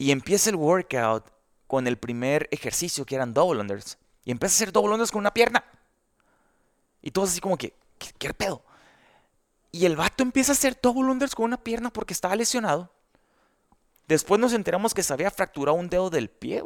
Y 0.00 0.12
empieza 0.12 0.48
el 0.48 0.56
workout 0.56 1.30
con 1.66 1.86
el 1.86 1.98
primer 1.98 2.48
ejercicio 2.52 3.04
que 3.04 3.16
eran 3.16 3.34
double 3.34 3.60
unders. 3.60 3.98
Y 4.24 4.30
empieza 4.30 4.54
a 4.54 4.56
hacer 4.56 4.72
double 4.72 4.94
unders 4.94 5.10
con 5.10 5.18
una 5.18 5.34
pierna. 5.34 5.62
Y 7.02 7.10
todos 7.10 7.28
así 7.28 7.40
como 7.42 7.58
que, 7.58 7.74
¿qué, 7.98 8.32
pedo? 8.32 8.64
Y 9.70 9.84
el 9.84 9.96
vato 9.96 10.22
empieza 10.22 10.52
a 10.52 10.54
hacer 10.54 10.78
double 10.82 11.10
unders 11.10 11.34
con 11.34 11.44
una 11.44 11.62
pierna 11.62 11.92
porque 11.92 12.14
estaba 12.14 12.34
lesionado. 12.34 12.90
Después 14.08 14.40
nos 14.40 14.54
enteramos 14.54 14.94
que 14.94 15.02
se 15.02 15.12
había 15.12 15.30
fracturado 15.30 15.76
un 15.76 15.90
dedo 15.90 16.08
del 16.08 16.30
pie. 16.30 16.64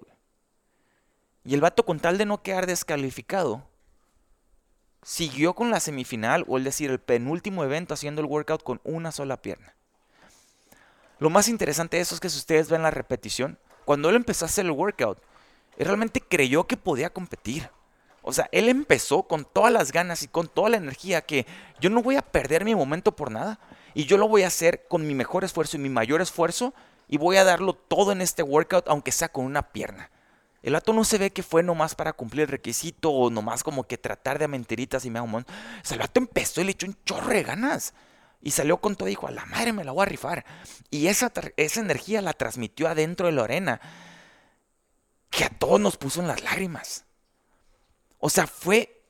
Y 1.43 1.55
el 1.55 1.61
vato 1.61 1.85
con 1.85 1.99
tal 1.99 2.19
de 2.19 2.27
no 2.27 2.41
quedar 2.41 2.69
descalificado, 2.69 3.69
siguió 5.03 5.55
con 5.57 5.73
la 5.73 5.81
semifinal, 5.81 6.45
o 6.47 6.57
es 6.59 6.63
decir, 6.63 6.93
el 6.93 7.01
penúltimo 7.01 7.65
evento 7.65 7.95
haciendo 7.95 8.21
el 8.21 8.29
workout 8.29 8.63
con 8.63 8.81
una 8.85 9.11
sola 9.11 9.43
pierna. 9.43 9.75
Lo 11.19 11.31
más 11.31 11.49
interesante 11.49 11.97
de 11.97 12.03
eso 12.03 12.15
es 12.15 12.21
que 12.21 12.29
si 12.29 12.39
ustedes 12.39 12.69
ven 12.69 12.83
la 12.83 12.91
repetición, 12.91 13.59
cuando 13.85 14.11
él 14.11 14.17
empezó 14.17 14.45
a 14.45 14.49
hacer 14.49 14.65
el 14.65 14.73
workout, 14.73 15.19
él 15.77 15.87
realmente 15.87 16.21
creyó 16.21 16.67
que 16.67 16.77
podía 16.77 17.11
competir. 17.11 17.71
O 18.23 18.33
sea, 18.33 18.49
él 18.53 18.69
empezó 18.69 19.25
con 19.25 19.45
todas 19.45 19.73
las 19.73 19.93
ganas 19.93 20.23
y 20.23 20.29
con 20.29 20.49
toda 20.49 20.71
la 20.71 20.79
energía 20.79 21.21
que 21.21 21.47
yo 21.79 21.91
no 21.91 22.03
voy 22.03 22.17
a 22.17 22.23
perder 22.23 22.65
mi 22.65 22.75
momento 22.75 23.15
por 23.15 23.31
nada. 23.31 23.61
Y 23.93 24.07
yo 24.07 24.17
lo 24.17 24.29
voy 24.29 24.43
a 24.43 24.49
hacer 24.49 24.87
con 24.89 25.07
mi 25.07 25.15
mejor 25.15 25.45
esfuerzo 25.45 25.77
y 25.77 25.81
mi 25.81 25.91
mayor 25.91 26.23
esfuerzo. 26.23 26.73
Y 27.07 27.19
voy 27.19 27.37
a 27.37 27.45
darlo 27.45 27.75
todo 27.75 28.13
en 28.13 28.23
este 28.23 28.43
workout, 28.43 28.89
aunque 28.89 29.13
sea 29.13 29.29
con 29.29 29.45
una 29.45 29.71
pierna. 29.71 30.11
El 30.63 30.75
ato 30.75 30.95
no 30.95 31.05
se 31.05 31.19
ve 31.19 31.31
que 31.31 31.43
fue 31.43 31.63
nomás 31.63 31.95
para 31.95 32.15
cumplir 32.15 32.45
el 32.45 32.49
requisito 32.49 33.11
o 33.11 33.29
nomás 33.29 33.63
como 33.63 33.85
que 33.85 33.99
tratar 33.99 34.39
de 34.39 34.49
mentiritas 34.49 35.05
y 35.05 35.11
me 35.11 35.19
hago 35.19 35.37
O 35.37 35.45
sea, 35.83 35.97
el 35.97 36.03
ato 36.03 36.19
empezó 36.19 36.63
y 36.63 36.65
le 36.65 36.71
echó 36.71 36.87
un 36.87 36.97
chorro 37.05 37.29
de 37.29 37.43
ganas. 37.43 37.93
Y 38.45 38.51
salió 38.51 38.77
con 38.77 38.95
todo 38.95 39.09
y 39.09 39.13
dijo, 39.13 39.27
a 39.27 39.31
la 39.31 39.47
madre 39.47 39.73
me 39.73 39.85
la 39.85 39.93
voy 39.93 40.03
a 40.03 40.05
rifar. 40.05 40.45
Y 40.91 41.07
esa, 41.07 41.33
esa 41.57 41.81
energía 41.81 42.21
la 42.21 42.35
transmitió 42.35 42.87
adentro 42.87 43.25
de 43.27 43.33
Lorena, 43.33 43.81
que 45.31 45.45
a 45.45 45.49
todos 45.49 45.81
nos 45.81 45.97
puso 45.97 46.21
en 46.21 46.29
las 46.29 46.43
lágrimas. 46.45 47.07
O 48.19 48.29
sea, 48.29 48.47
fue, 48.47 49.03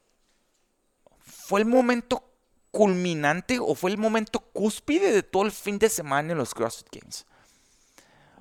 fue 1.18 1.60
el 1.60 1.66
momento 1.66 2.22
culminante 2.70 3.58
o 3.60 3.74
fue 3.74 3.90
el 3.90 3.98
momento 3.98 4.38
cúspide 4.38 5.10
de 5.10 5.24
todo 5.24 5.42
el 5.42 5.50
fin 5.50 5.80
de 5.80 5.88
semana 5.88 6.30
en 6.30 6.38
los 6.38 6.54
CrossFit 6.54 6.88
Games. 6.92 7.26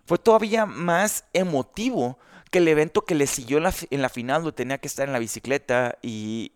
Fue 0.06 0.20
todavía 0.20 0.68
más 0.68 1.26
emotivo 1.34 2.20
que 2.52 2.60
el 2.60 2.68
evento 2.68 3.04
que 3.04 3.16
le 3.16 3.26
siguió 3.26 3.58
en 3.58 4.02
la, 4.02 4.10
final, 4.10 4.44
donde 4.44 4.56
tenía 4.56 4.78
que 4.78 4.88
estar 4.88 5.08
en 5.08 5.14
la 5.14 5.20
bicicleta 5.20 5.98
y, 6.04 6.52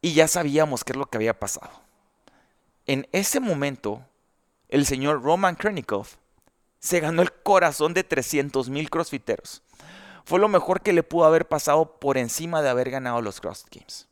y 0.00 0.14
ya 0.14 0.28
sabíamos 0.28 0.84
qué 0.84 0.92
es 0.92 0.96
lo 0.96 1.06
que 1.06 1.18
había 1.18 1.40
pasado. 1.40 1.83
En 2.86 3.08
ese 3.12 3.40
momento, 3.40 4.04
el 4.68 4.84
señor 4.84 5.22
Roman 5.22 5.54
Krennikov 5.54 6.06
se 6.78 7.00
ganó 7.00 7.22
el 7.22 7.32
corazón 7.32 7.94
de 7.94 8.04
300 8.04 8.68
mil 8.68 8.90
crossfiteros. 8.90 9.62
Fue 10.26 10.38
lo 10.38 10.48
mejor 10.48 10.82
que 10.82 10.92
le 10.92 11.02
pudo 11.02 11.24
haber 11.24 11.48
pasado 11.48 11.98
por 11.98 12.18
encima 12.18 12.60
de 12.60 12.68
haber 12.68 12.90
ganado 12.90 13.22
los 13.22 13.40
CrossFit 13.40 13.74
Games. 13.74 14.08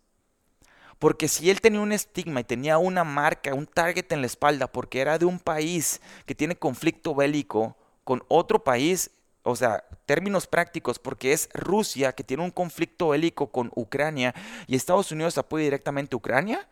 Porque 0.99 1.27
si 1.29 1.51
él 1.51 1.61
tenía 1.61 1.81
un 1.81 1.93
estigma 1.93 2.41
y 2.41 2.45
tenía 2.45 2.79
una 2.79 3.03
marca, 3.03 3.55
un 3.55 3.67
target 3.67 4.13
en 4.13 4.21
la 4.21 4.27
espalda, 4.27 4.69
porque 4.69 5.01
era 5.01 5.19
de 5.19 5.25
un 5.25 5.39
país 5.39 6.01
que 6.27 6.35
tiene 6.35 6.55
conflicto 6.55 7.15
bélico 7.15 7.77
con 8.05 8.23
otro 8.29 8.63
país, 8.63 9.11
o 9.43 9.57
sea, 9.57 9.85
términos 10.07 10.47
prácticos, 10.47 10.99
porque 10.99 11.33
es 11.33 11.49
Rusia 11.55 12.13
que 12.13 12.25
tiene 12.25 12.45
un 12.45 12.51
conflicto 12.51 13.09
bélico 13.09 13.49
con 13.49 13.73
Ucrania 13.75 14.35
y 14.67 14.77
Estados 14.77 15.11
Unidos 15.11 15.37
apoya 15.39 15.65
directamente 15.65 16.15
a 16.15 16.19
Ucrania, 16.19 16.69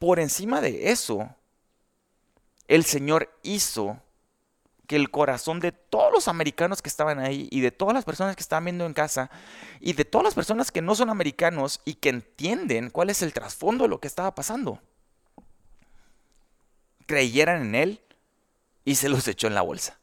por 0.00 0.18
encima 0.18 0.62
de 0.62 0.90
eso, 0.90 1.28
el 2.68 2.84
Señor 2.86 3.30
hizo 3.42 4.00
que 4.86 4.96
el 4.96 5.10
corazón 5.10 5.60
de 5.60 5.72
todos 5.72 6.10
los 6.10 6.26
americanos 6.26 6.80
que 6.80 6.88
estaban 6.88 7.18
ahí 7.18 7.48
y 7.52 7.60
de 7.60 7.70
todas 7.70 7.94
las 7.94 8.06
personas 8.06 8.34
que 8.34 8.42
estaban 8.42 8.64
viendo 8.64 8.86
en 8.86 8.94
casa 8.94 9.30
y 9.78 9.92
de 9.92 10.06
todas 10.06 10.24
las 10.24 10.34
personas 10.34 10.72
que 10.72 10.80
no 10.80 10.94
son 10.94 11.10
americanos 11.10 11.82
y 11.84 11.94
que 11.94 12.08
entienden 12.08 12.88
cuál 12.88 13.10
es 13.10 13.20
el 13.20 13.34
trasfondo 13.34 13.84
de 13.84 13.88
lo 13.90 14.00
que 14.00 14.08
estaba 14.08 14.34
pasando, 14.34 14.80
creyeran 17.04 17.60
en 17.62 17.74
él 17.74 18.00
y 18.86 18.94
se 18.94 19.10
los 19.10 19.28
echó 19.28 19.48
en 19.48 19.54
la 19.54 19.62
bolsa. 19.62 20.00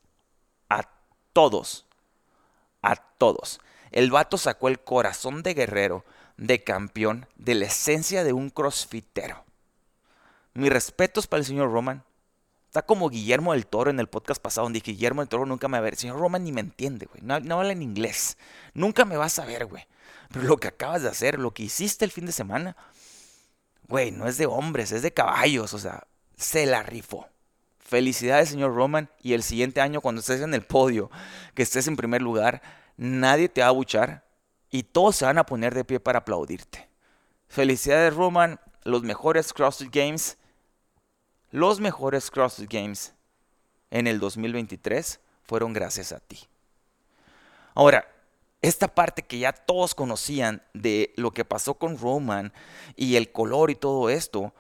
A 0.70 0.88
todos. 1.34 1.88
A 2.84 2.96
todos. 2.96 3.60
El 3.90 4.12
vato 4.12 4.38
sacó 4.38 4.68
el 4.68 4.80
corazón 4.80 5.42
de 5.42 5.56
guerrero, 5.56 6.06
de 6.38 6.64
campeón, 6.64 7.26
de 7.36 7.56
la 7.56 7.66
esencia 7.66 8.24
de 8.24 8.34
un 8.34 8.52
crossfitero. 8.52 9.47
Mis 10.58 10.72
respetos 10.72 11.28
para 11.28 11.42
el 11.42 11.46
señor 11.46 11.72
Roman. 11.72 12.04
Está 12.66 12.82
como 12.82 13.10
Guillermo 13.10 13.54
del 13.54 13.68
Toro 13.68 13.92
en 13.92 14.00
el 14.00 14.08
podcast 14.08 14.42
pasado, 14.42 14.66
donde 14.66 14.80
dije, 14.80 14.94
Guillermo 14.94 15.22
del 15.22 15.30
Toro 15.30 15.46
nunca 15.46 15.68
me 15.68 15.74
va 15.74 15.78
a 15.78 15.82
ver. 15.82 15.94
El 15.94 16.00
señor 16.00 16.18
Roman 16.18 16.44
ni 16.44 16.52
me 16.52 16.62
entiende, 16.62 17.06
güey. 17.06 17.22
No, 17.22 17.60
habla 17.60 17.74
en 17.74 17.84
inglés. 17.84 18.40
Nunca 18.74 19.06
me 19.06 19.18
vas 19.18 19.38
a 19.38 19.46
ver, 19.46 19.68
güey. 19.68 19.86
Pero 20.34 20.46
lo 20.46 20.58
que 20.58 20.70
acabas 20.70 21.04
de 21.04 21.10
hacer, 21.10 21.38
lo 21.38 21.54
que 21.54 21.62
hiciste 21.62 22.06
el 22.06 22.12
fin 22.12 22.26
de 22.26 22.32
semana, 22.32 22.76
güey, 23.88 24.10
no 24.10 24.28
es 24.28 24.40
de 24.40 24.48
hombres, 24.48 24.92
es 24.92 25.04
de 25.04 25.14
caballos. 25.14 25.76
O 25.76 25.78
sea, 25.78 26.08
se 26.38 26.66
la 26.66 26.82
rifó. 26.82 27.28
Felicidades, 27.78 28.50
señor 28.50 28.74
Roman. 28.74 29.12
Y 29.22 29.34
el 29.34 29.44
siguiente 29.44 29.80
año, 29.80 30.02
cuando 30.02 30.22
estés 30.22 30.42
en 30.42 30.56
el 30.56 30.64
podio, 30.64 31.12
que 31.54 31.62
estés 31.62 31.88
en 31.88 31.96
primer 31.96 32.24
lugar, 32.24 32.64
nadie 32.98 33.48
te 33.48 33.62
va 33.62 33.68
a 33.68 33.72
buchar 33.72 34.26
y 34.72 34.82
todos 34.82 35.18
se 35.18 35.26
van 35.26 35.38
a 35.38 35.46
poner 35.46 35.76
de 35.76 35.86
pie 35.86 36.00
para 36.00 36.18
aplaudirte. 36.18 36.90
Felicidades, 37.48 38.16
Roman. 38.16 38.60
Los 38.84 39.04
mejores 39.04 39.54
CrossFit 39.54 39.94
Games 39.94 40.38
los 41.52 41.80
mejores 41.80 42.30
CrossFit 42.32 42.72
Games 42.72 43.14
en 43.92 44.08
el 44.08 44.20
2023 44.20 45.20
fueron 45.44 45.74
gracias 45.74 46.12
a 46.12 46.20
ti. 46.20 46.48
Ahora, 47.74 48.08
esta 48.62 48.88
parte 48.88 49.22
que 49.22 49.40
ya 49.40 49.54
todos 49.54 49.96
conocían 49.96 50.64
de 50.74 51.14
lo 51.16 51.32
que 51.32 51.46
pasó 51.46 51.76
con 51.76 51.98
Roman 51.98 52.52
y 52.96 53.16
el 53.16 53.32
color 53.32 53.70
y 53.72 53.76
todo 53.76 54.10
esto, 54.10 54.54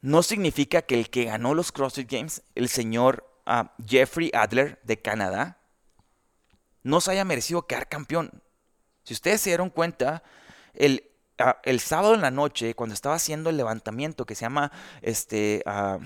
no 0.00 0.22
significa 0.22 0.82
que 0.82 0.94
el 0.94 1.10
que 1.10 1.24
ganó 1.24 1.54
los 1.54 1.72
CrossFit 1.72 2.10
Games, 2.10 2.42
el 2.54 2.68
señor 2.68 3.28
ah, 3.46 3.74
Jeffrey 3.86 4.30
Adler 4.34 4.80
de 4.84 5.00
Canadá, 5.00 5.58
no 6.82 7.00
se 7.00 7.12
haya 7.12 7.24
merecido 7.24 7.66
quedar 7.66 7.88
campeón. 7.88 8.42
Si 9.04 9.14
ustedes 9.14 9.40
se 9.40 9.50
dieron 9.50 9.70
cuenta, 9.70 10.22
el, 10.74 11.11
el 11.62 11.80
sábado 11.80 12.14
en 12.14 12.20
la 12.20 12.30
noche, 12.30 12.74
cuando 12.74 12.94
estaba 12.94 13.14
haciendo 13.14 13.50
el 13.50 13.56
levantamiento 13.56 14.24
que 14.26 14.34
se 14.34 14.42
llama 14.42 14.72
este, 15.00 15.62
ah, 15.66 15.98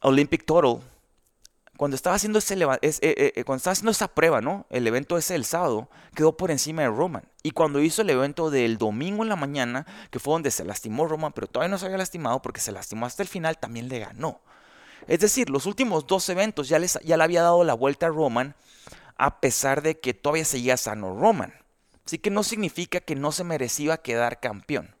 Olympic 0.00 0.44
Total, 0.44 0.80
cuando 1.76 1.96
estaba 1.96 2.14
haciendo 2.14 2.38
ese 2.38 2.54
eh, 2.54 2.78
eh, 2.82 3.32
eh, 3.34 3.44
cuando 3.44 3.58
estaba 3.58 3.72
haciendo 3.72 3.90
esa 3.90 4.08
prueba, 4.08 4.40
¿no? 4.40 4.66
El 4.70 4.86
evento 4.86 5.18
ese 5.18 5.34
del 5.34 5.44
sábado 5.44 5.88
quedó 6.14 6.36
por 6.36 6.50
encima 6.50 6.82
de 6.82 6.88
Roman. 6.88 7.24
Y 7.42 7.50
cuando 7.50 7.80
hizo 7.80 8.02
el 8.02 8.10
evento 8.10 8.50
del 8.50 8.78
domingo 8.78 9.22
en 9.22 9.28
la 9.28 9.36
mañana, 9.36 9.86
que 10.10 10.20
fue 10.20 10.34
donde 10.34 10.50
se 10.50 10.64
lastimó 10.64 11.06
Roman, 11.06 11.32
pero 11.32 11.48
todavía 11.48 11.70
no 11.70 11.78
se 11.78 11.86
había 11.86 11.98
lastimado 11.98 12.40
porque 12.42 12.60
se 12.60 12.70
lastimó 12.70 13.06
hasta 13.06 13.22
el 13.22 13.28
final, 13.28 13.58
también 13.58 13.88
le 13.88 13.98
ganó. 13.98 14.40
Es 15.08 15.20
decir, 15.20 15.50
los 15.50 15.66
últimos 15.66 16.06
dos 16.06 16.28
eventos 16.28 16.68
ya, 16.68 16.78
ya 16.78 17.16
le 17.16 17.24
había 17.24 17.42
dado 17.42 17.64
la 17.64 17.74
vuelta 17.74 18.06
a 18.06 18.10
Roman, 18.10 18.54
a 19.16 19.40
pesar 19.40 19.82
de 19.82 19.98
que 19.98 20.14
todavía 20.14 20.44
seguía 20.44 20.76
sano 20.76 21.18
Roman. 21.18 21.54
Así 22.06 22.18
que 22.18 22.30
no 22.30 22.42
significa 22.42 23.00
que 23.00 23.16
no 23.16 23.32
se 23.32 23.44
merecía 23.44 23.96
quedar 23.98 24.40
campeón. 24.40 24.94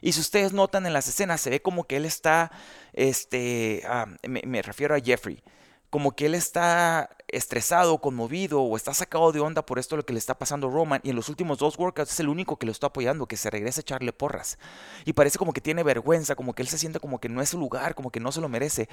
Y 0.00 0.12
si 0.12 0.20
ustedes 0.20 0.52
notan 0.52 0.86
en 0.86 0.94
las 0.94 1.08
escenas, 1.08 1.40
se 1.40 1.50
ve 1.50 1.60
como 1.60 1.84
que 1.84 1.96
él 1.96 2.06
está, 2.06 2.50
este, 2.92 3.82
ah, 3.86 4.06
me, 4.26 4.62
refiero 4.62 4.94
a 4.94 5.00
Jeffrey, 5.00 5.42
como 5.90 6.12
que 6.12 6.26
él 6.26 6.34
está 6.34 7.10
estresado, 7.28 7.98
conmovido 8.00 8.62
o 8.62 8.76
está 8.76 8.94
sacado 8.94 9.32
de 9.32 9.40
onda 9.40 9.66
por 9.66 9.78
esto 9.78 9.96
lo 9.96 10.06
que 10.06 10.12
le 10.12 10.18
está 10.18 10.38
pasando 10.38 10.68
a 10.68 10.70
Roman. 10.70 11.00
Y 11.02 11.10
en 11.10 11.16
los 11.16 11.28
últimos 11.28 11.58
dos 11.58 11.78
workouts 11.78 12.12
es 12.12 12.20
el 12.20 12.28
único 12.28 12.56
que 12.56 12.64
lo 12.64 12.72
está 12.72 12.86
apoyando, 12.86 13.26
que 13.26 13.36
se 13.36 13.50
regresa 13.50 13.80
a 13.80 13.82
echarle 13.82 14.12
porras. 14.12 14.58
Y 15.04 15.12
parece 15.12 15.36
como 15.36 15.52
que 15.52 15.60
tiene 15.60 15.82
vergüenza, 15.82 16.36
como 16.36 16.54
que 16.54 16.62
él 16.62 16.68
se 16.68 16.78
siente 16.78 17.00
como 17.00 17.20
que 17.20 17.28
no 17.28 17.42
es 17.42 17.50
su 17.50 17.58
lugar, 17.58 17.94
como 17.94 18.10
que 18.10 18.20
no 18.20 18.32
se 18.32 18.40
lo 18.40 18.48
merece. 18.48 18.88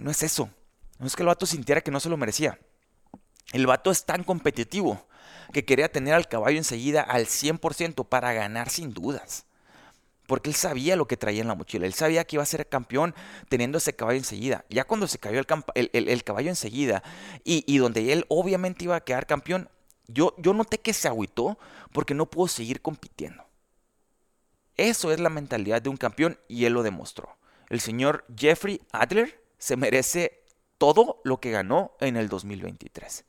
No 0.00 0.10
es 0.10 0.22
eso. 0.22 0.50
No 0.98 1.06
es 1.06 1.14
que 1.14 1.22
el 1.22 1.28
vato 1.28 1.46
sintiera 1.46 1.82
que 1.82 1.90
no 1.90 2.00
se 2.00 2.08
lo 2.08 2.16
merecía. 2.16 2.58
El 3.52 3.66
vato 3.66 3.90
es 3.90 4.04
tan 4.04 4.24
competitivo 4.24 5.06
que 5.52 5.64
quería 5.64 5.90
tener 5.90 6.14
al 6.14 6.28
caballo 6.28 6.58
enseguida 6.58 7.02
al 7.02 7.26
100% 7.26 8.06
para 8.06 8.32
ganar 8.32 8.70
sin 8.70 8.92
dudas. 8.92 9.46
Porque 10.26 10.48
él 10.50 10.54
sabía 10.54 10.94
lo 10.94 11.08
que 11.08 11.16
traía 11.16 11.40
en 11.40 11.48
la 11.48 11.56
mochila. 11.56 11.86
Él 11.86 11.94
sabía 11.94 12.24
que 12.24 12.36
iba 12.36 12.42
a 12.42 12.46
ser 12.46 12.68
campeón 12.68 13.14
teniendo 13.48 13.78
ese 13.78 13.94
caballo 13.94 14.18
enseguida. 14.18 14.64
Ya 14.68 14.84
cuando 14.84 15.08
se 15.08 15.18
cayó 15.18 15.40
el, 15.40 16.24
caballo 16.24 16.50
enseguida 16.50 17.02
y, 17.42 17.78
donde 17.78 18.12
él 18.12 18.26
obviamente 18.28 18.84
iba 18.84 18.94
a 18.94 19.00
quedar 19.00 19.26
campeón, 19.26 19.68
yo, 20.06 20.34
yo 20.38 20.54
noté 20.54 20.78
que 20.78 20.92
se 20.92 21.08
agüitó 21.08 21.58
porque 21.92 22.14
no 22.14 22.26
pudo 22.26 22.46
seguir 22.46 22.80
compitiendo. 22.80 23.44
Eso 24.76 25.12
es 25.12 25.20
la 25.20 25.30
mentalidad 25.30 25.82
de 25.82 25.90
un 25.90 25.96
campeón 25.96 26.38
y 26.46 26.64
él 26.64 26.74
lo 26.74 26.82
demostró. 26.82 27.36
El 27.68 27.80
señor 27.80 28.24
Jeffrey 28.36 28.80
Adler 28.92 29.42
se 29.58 29.76
merece 29.76 30.44
todo 30.78 31.20
lo 31.24 31.38
que 31.38 31.50
ganó 31.50 31.92
en 32.00 32.16
el 32.16 32.28
2023. 32.28 33.24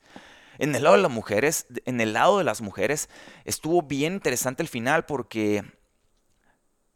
En 0.62 0.76
el 0.76 0.84
lado 0.84 0.96
de 0.96 1.02
las 1.02 1.12
mujeres, 1.12 1.66
en 1.86 2.00
el 2.02 2.14
lado 2.14 2.38
de 2.38 2.44
las 2.44 2.62
mujeres, 2.62 3.10
estuvo 3.46 3.82
bien 3.82 4.14
interesante 4.14 4.62
el 4.62 4.70
final 4.70 5.08
porque 5.08 5.66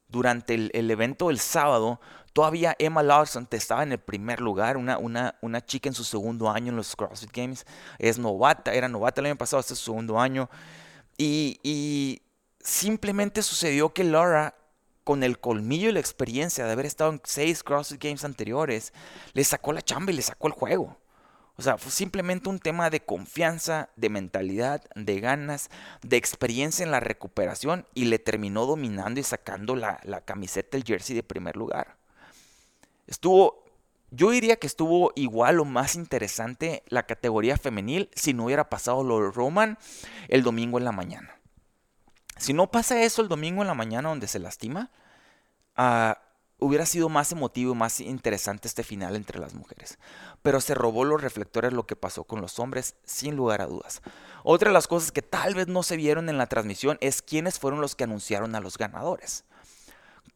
durante 0.08 0.54
el, 0.54 0.92
evento 0.92 1.30
del 1.30 1.40
sábado, 1.40 2.00
todavía 2.32 2.76
Emma 2.78 3.02
Larson 3.02 3.48
estaba 3.50 3.82
en 3.82 3.92
el 3.92 3.98
primer 3.98 4.40
lugar, 4.40 4.78
una, 4.78 5.66
chica 5.66 5.90
en 5.90 5.96
su 5.96 6.04
segundo 6.04 6.48
año 6.48 6.70
en 6.70 6.76
los 6.76 6.96
CrossFit 6.96 7.32
Games. 7.36 7.66
Es 7.98 8.20
novata, 8.20 8.72
era 8.72 8.88
novata 8.88 9.22
el 9.22 9.26
año 9.26 9.36
pasado, 9.36 9.62
este 9.62 9.74
es 9.74 9.80
su 9.80 9.86
segundo 9.86 10.20
año. 10.20 10.48
Y 11.18 12.22
simplemente 12.60 13.42
sucedió 13.42 13.96
que 13.96 14.04
Laura, 14.04 14.54
con 15.04 15.24
el 15.24 15.40
colmillo 15.40 15.90
y 15.90 15.94
la 15.94 16.02
experiencia 16.02 16.68
de 16.68 16.72
haber 16.72 16.86
estado 16.86 17.10
en 17.14 17.22
seis 17.24 17.64
CrossFit 17.64 18.00
Games 18.00 18.26
anteriores, 18.26 18.94
le 19.34 19.44
sacó 19.44 19.74
la 19.74 19.82
chamba 19.82 20.12
y 20.12 20.18
le 20.18 20.22
sacó 20.22 20.46
el 20.46 20.54
juego. 20.54 21.00
O 21.58 21.62
sea, 21.62 21.78
fue 21.78 21.92
simplemente 21.92 22.50
un 22.50 22.60
tema 22.60 22.90
de 22.90 23.00
confianza, 23.00 23.90
de 23.96 24.10
mentalidad, 24.10 24.84
de 24.96 25.20
ganas, 25.22 25.70
de 26.02 26.18
experiencia 26.18 26.84
en 26.84 26.92
la 26.92 27.00
recuperación 27.00 27.86
y 27.94 28.06
le 28.06 28.20
terminó 28.20 28.66
dominando 28.66 29.20
y 29.22 29.24
sacando 29.24 29.76
la, 29.76 30.00
camiseta, 30.26 30.76
el 30.76 30.84
jersey 30.84 31.16
de 31.16 31.24
primer 31.24 31.56
lugar. 31.56 31.96
Estuvo, 33.08 33.64
yo 34.12 34.32
diría 34.32 34.58
que 34.58 34.68
estuvo 34.68 35.14
igual 35.16 35.62
o 35.62 35.66
más 35.66 35.96
interesante 35.96 36.84
la 36.88 37.04
categoría 37.04 37.58
femenil 37.58 38.10
si 38.14 38.34
no 38.34 38.46
hubiera 38.46 38.70
pasado 38.70 39.04
lo 39.04 39.32
Roman 39.32 39.78
el 40.28 40.44
domingo 40.44 40.78
en 40.78 40.84
la 40.84 40.92
mañana. 40.92 41.40
Si 42.38 42.52
no 42.52 42.70
pasa 42.70 43.02
eso 43.02 43.22
el 43.22 43.30
domingo 43.30 43.62
en 43.62 43.68
la 43.68 43.76
mañana 43.76 44.10
donde 44.10 44.28
se 44.28 44.40
lastima, 44.40 44.92
uh, 45.78 46.16
hubiera 46.60 46.86
sido 46.86 47.10
más 47.10 47.32
emotivo 47.32 47.74
y 47.74 47.78
más 47.78 48.00
interesante 48.00 48.68
este 48.68 48.84
final 48.84 49.16
entre 49.16 49.40
las 49.40 49.54
mujeres. 49.54 49.98
Pero 50.42 50.62
se 50.62 50.74
robó 50.74 51.04
los 51.04 51.22
reflectores 51.22 51.74
lo 51.74 51.86
que 51.86 51.96
pasó 51.96 52.24
con 52.24 52.42
los 52.42 52.60
hombres, 52.60 52.96
sin 53.04 53.36
lugar 53.36 53.62
a 53.62 53.68
dudas. 53.68 54.02
Otra 54.44 54.70
de 54.70 54.74
las 54.74 54.88
cosas 54.88 55.12
que 55.12 55.22
tal 55.22 55.56
vez 55.56 55.68
no 55.68 55.84
se 55.84 55.98
vieron 55.98 56.30
en 56.30 56.38
la 56.38 56.48
transmisión 56.48 56.98
es 57.02 57.22
quiénes 57.22 57.60
fueron 57.60 57.82
los 57.82 57.96
que 57.96 58.06
anunciaron 58.06 58.56
a 58.56 58.62
los 58.62 58.78
ganadores. 58.78 59.44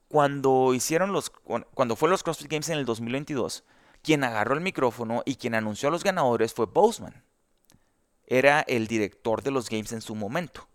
Cuando 0.08 0.74
hicieron 0.74 1.14
los 1.14 1.30
cuando 1.30 1.96
fue 1.96 2.10
los 2.10 2.24
CrossFit 2.24 2.52
Games 2.52 2.70
en 2.70 2.80
el 2.80 2.86
2022, 2.86 3.64
quien 4.02 4.24
agarró 4.24 4.56
el 4.56 4.62
micrófono 4.62 5.22
y 5.26 5.36
quien 5.36 5.54
anunció 5.54 5.90
a 5.90 5.92
los 5.92 6.04
ganadores 6.04 6.54
fue 6.54 6.66
Boseman. 6.66 7.24
Era 8.26 8.62
el 8.62 8.88
director 8.88 9.44
de 9.44 9.52
los 9.52 9.70
games 9.70 9.92
en 9.92 10.02
su 10.02 10.16
momento. 10.16 10.68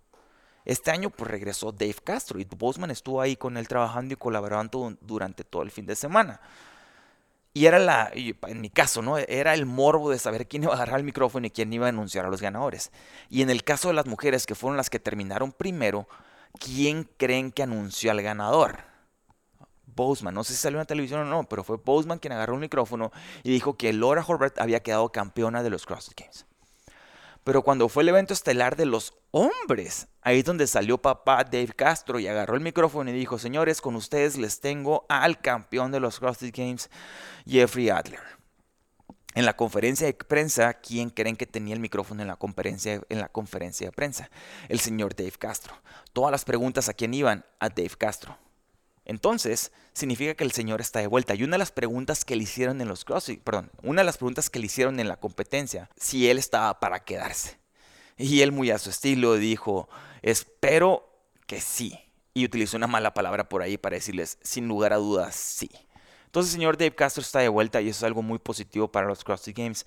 Este 0.65 0.91
año 0.91 1.11
pues 1.11 1.31
regresó 1.31 1.73
Dave 1.73 1.97
Castro 2.03 2.41
y 2.41 2.45
Boseman 2.45 2.91
estuvo 2.91 3.21
ahí 3.21 3.37
con 3.37 3.57
él 3.57 3.69
trabajando 3.69 4.15
y 4.15 4.17
colaborando 4.17 4.97
durante 5.01 5.45
todo 5.45 5.63
el 5.63 5.71
fin 5.71 5.87
de 5.87 5.95
semana. 5.95 6.41
Y 7.57 7.67
era 7.67 7.79
la, 7.79 8.11
en 8.13 8.61
mi 8.61 8.69
caso, 8.69 9.01
¿no? 9.01 9.17
Era 9.17 9.55
el 9.55 9.65
morbo 9.65 10.11
de 10.11 10.19
saber 10.19 10.49
quién 10.49 10.65
iba 10.65 10.73
a 10.73 10.77
agarrar 10.77 10.99
el 10.99 11.05
micrófono 11.05 11.47
y 11.47 11.51
quién 11.51 11.73
iba 11.73 11.87
a 11.87 11.91
anunciar 11.91 12.27
a 12.27 12.29
los 12.29 12.43
ganadores. 12.43 12.91
Y 13.31 13.43
en 13.43 13.51
el 13.51 13.63
caso 13.63 13.89
de 13.89 13.95
las 13.95 14.07
mujeres 14.07 14.45
que 14.45 14.57
fueron 14.57 14.77
las 14.77 14.91
que 14.91 14.99
terminaron 14.99 15.53
primero, 15.53 16.09
¿quién 16.59 17.09
creen 17.17 17.53
que 17.53 17.63
anunció 17.63 18.11
al 18.11 18.23
ganador? 18.23 18.79
Boseman, 19.95 20.35
no 20.35 20.43
sé 20.43 20.55
si 20.55 20.59
salió 20.59 20.79
en 20.79 20.81
la 20.81 20.87
televisión 20.87 21.21
o 21.21 21.25
no, 21.25 21.49
pero 21.49 21.63
fue 21.63 21.77
Boseman 21.77 22.19
quien 22.19 22.33
agarró 22.33 22.55
el 22.55 22.61
micrófono 22.61 23.13
y 23.45 23.51
dijo 23.51 23.77
que 23.77 23.93
Laura 23.93 24.25
Horvath 24.27 24.59
había 24.59 24.83
quedado 24.83 25.11
campeona 25.13 25.63
de 25.63 25.71
los 25.71 25.87
CrossFit 25.87 26.19
Games. 26.19 26.47
Pero 27.45 27.63
cuando 27.63 27.91
fue 27.91 28.03
el 28.03 28.09
evento 28.09 28.33
estelar 28.33 28.75
de 28.75 28.87
los 28.87 29.15
hombres, 29.31 30.09
ahí 30.23 30.39
es 30.39 30.45
donde 30.45 30.67
salió 30.67 30.97
papá 30.97 31.45
Dave 31.45 31.75
Castro 31.77 32.19
y 32.19 32.27
agarró 32.27 32.55
el 32.55 32.63
micrófono 32.63 33.11
y 33.11 33.13
dijo, 33.13 33.39
señores, 33.39 33.83
con 33.83 33.97
ustedes 33.97 34.39
les 34.39 34.61
tengo 34.61 35.05
al 35.11 35.41
campeón 35.41 35.93
de 35.93 36.01
los 36.01 36.19
CrossFit 36.19 36.57
Games, 36.57 36.91
Jeffrey 37.47 37.91
Adler. 37.91 38.21
En 39.35 39.45
la 39.45 39.57
conferencia 39.57 40.07
de 40.07 40.15
prensa, 40.15 40.75
¿quién 40.75 41.11
creen 41.11 41.37
que 41.37 41.47
tenía 41.47 41.75
el 41.75 41.81
micrófono 41.81 42.23
en 42.23 42.29
la 42.29 42.37
conferencia, 42.37 43.03
en 43.09 43.19
la 43.19 43.29
conferencia 43.29 43.89
de 43.89 43.93
prensa? 43.93 44.31
El 44.69 44.81
señor 44.81 45.15
Dave 45.15 45.33
Castro. 45.33 45.75
Todas 46.13 46.31
las 46.31 46.45
preguntas 46.45 46.89
a 46.89 46.95
quién 46.95 47.13
iban, 47.13 47.45
a 47.59 47.69
Dave 47.69 47.91
Castro. 47.99 48.39
Entonces, 49.05 49.73
significa 49.93 50.35
que 50.35 50.45
el 50.45 50.53
Señor 50.53 50.81
está 50.81 51.01
de 51.01 51.07
vuelta. 51.07 51.35
Y 51.35 51.45
una 51.45 51.55
de 51.55 51.59
las 51.59 51.73
preguntas 51.73 52.25
que 52.25 52.37
le 52.37 52.45
hicieron 52.45 52.81
en 52.81 52.89
los 52.89 53.05
CrossFit, 53.05 53.43
perdón, 53.43 53.71
una 53.83 54.01
de 54.01 54.07
las 54.07 54.17
preguntas 54.17 54.51
que 54.51 54.59
le 54.59 54.67
hicieron 54.67 54.99
en 55.01 55.09
la 55.09 55.17
competencia, 55.17 55.91
si 55.97 56.29
él 56.29 56.39
estaba 56.39 56.81
para 56.81 57.01
quedarse. 57.01 57.59
Y 58.17 58.43
él 58.43 58.53
muy 58.53 58.71
a 58.71 58.79
su 58.79 58.91
estilo 58.91 59.35
dijo, 59.35 59.89
espero 60.23 61.09
que 61.47 61.61
sí. 61.61 61.99
Y 62.33 62.45
utilizó 62.45 62.77
una 62.77 62.87
mala 62.87 63.15
palabra 63.15 63.49
por 63.49 63.63
ahí 63.63 63.77
para 63.77 63.97
decirles, 63.97 64.39
sin 64.43 64.69
lugar 64.69 64.93
a 64.93 64.97
dudas, 64.97 65.35
sí. 65.35 65.71
Entonces 66.27 66.53
el 66.53 66.59
señor 66.59 66.77
Dave 66.77 66.95
Castro 66.95 67.21
está 67.21 67.41
de 67.41 67.49
vuelta 67.49 67.81
y 67.81 67.89
eso 67.89 67.99
es 67.99 68.05
algo 68.05 68.23
muy 68.23 68.39
positivo 68.39 68.91
para 68.91 69.07
los 69.07 69.23
CrossFit 69.23 69.57
Games. 69.57 69.87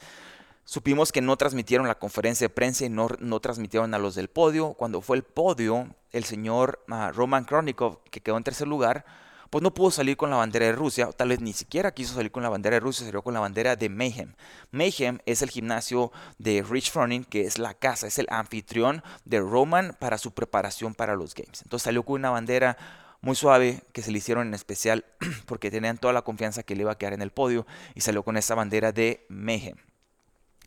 Supimos 0.69 1.13
que 1.13 1.21
no 1.21 1.37
transmitieron 1.37 1.87
la 1.87 1.97
conferencia 1.97 2.43
de 2.43 2.53
prensa 2.53 2.83
y 2.83 2.89
no, 2.89 3.07
no 3.19 3.39
transmitieron 3.39 3.93
a 3.93 3.99
los 3.99 4.15
del 4.15 4.27
podio. 4.27 4.73
Cuando 4.73 4.99
fue 4.99 5.15
el 5.15 5.23
podio, 5.23 5.95
el 6.11 6.25
señor 6.25 6.83
ah, 6.89 7.09
Roman 7.15 7.45
Kronikov, 7.45 8.03
que 8.11 8.19
quedó 8.19 8.35
en 8.35 8.43
tercer 8.43 8.67
lugar, 8.67 9.05
pues 9.49 9.61
no 9.61 9.73
pudo 9.73 9.91
salir 9.91 10.17
con 10.17 10.29
la 10.29 10.35
bandera 10.35 10.65
de 10.65 10.73
Rusia, 10.73 11.09
tal 11.13 11.29
vez 11.29 11.39
ni 11.39 11.53
siquiera 11.53 11.93
quiso 11.93 12.15
salir 12.15 12.33
con 12.33 12.43
la 12.43 12.49
bandera 12.49 12.75
de 12.75 12.79
Rusia, 12.81 13.05
salió 13.05 13.21
con 13.21 13.33
la 13.33 13.39
bandera 13.39 13.77
de 13.77 13.87
Mayhem. 13.87 14.33
Mayhem 14.71 15.19
es 15.25 15.41
el 15.41 15.51
gimnasio 15.51 16.11
de 16.37 16.61
Rich 16.69 16.91
Froning, 16.91 17.23
que 17.23 17.43
es 17.43 17.59
la 17.59 17.73
casa, 17.73 18.07
es 18.07 18.19
el 18.19 18.27
anfitrión 18.29 19.03
de 19.23 19.39
Roman 19.39 19.95
para 19.97 20.17
su 20.17 20.33
preparación 20.33 20.93
para 20.93 21.15
los 21.15 21.33
Games. 21.33 21.61
Entonces 21.61 21.85
salió 21.85 22.03
con 22.03 22.15
una 22.15 22.31
bandera 22.31 22.77
muy 23.21 23.37
suave 23.37 23.83
que 23.93 24.01
se 24.01 24.11
le 24.11 24.17
hicieron 24.17 24.47
en 24.47 24.53
especial 24.53 25.05
porque 25.45 25.71
tenían 25.71 25.97
toda 25.97 26.11
la 26.11 26.23
confianza 26.23 26.63
que 26.63 26.75
le 26.75 26.81
iba 26.81 26.91
a 26.91 26.97
quedar 26.97 27.13
en 27.13 27.21
el 27.21 27.31
podio 27.31 27.65
y 27.95 28.01
salió 28.01 28.23
con 28.23 28.35
esa 28.35 28.53
bandera 28.53 28.91
de 28.91 29.25
Mayhem. 29.29 29.77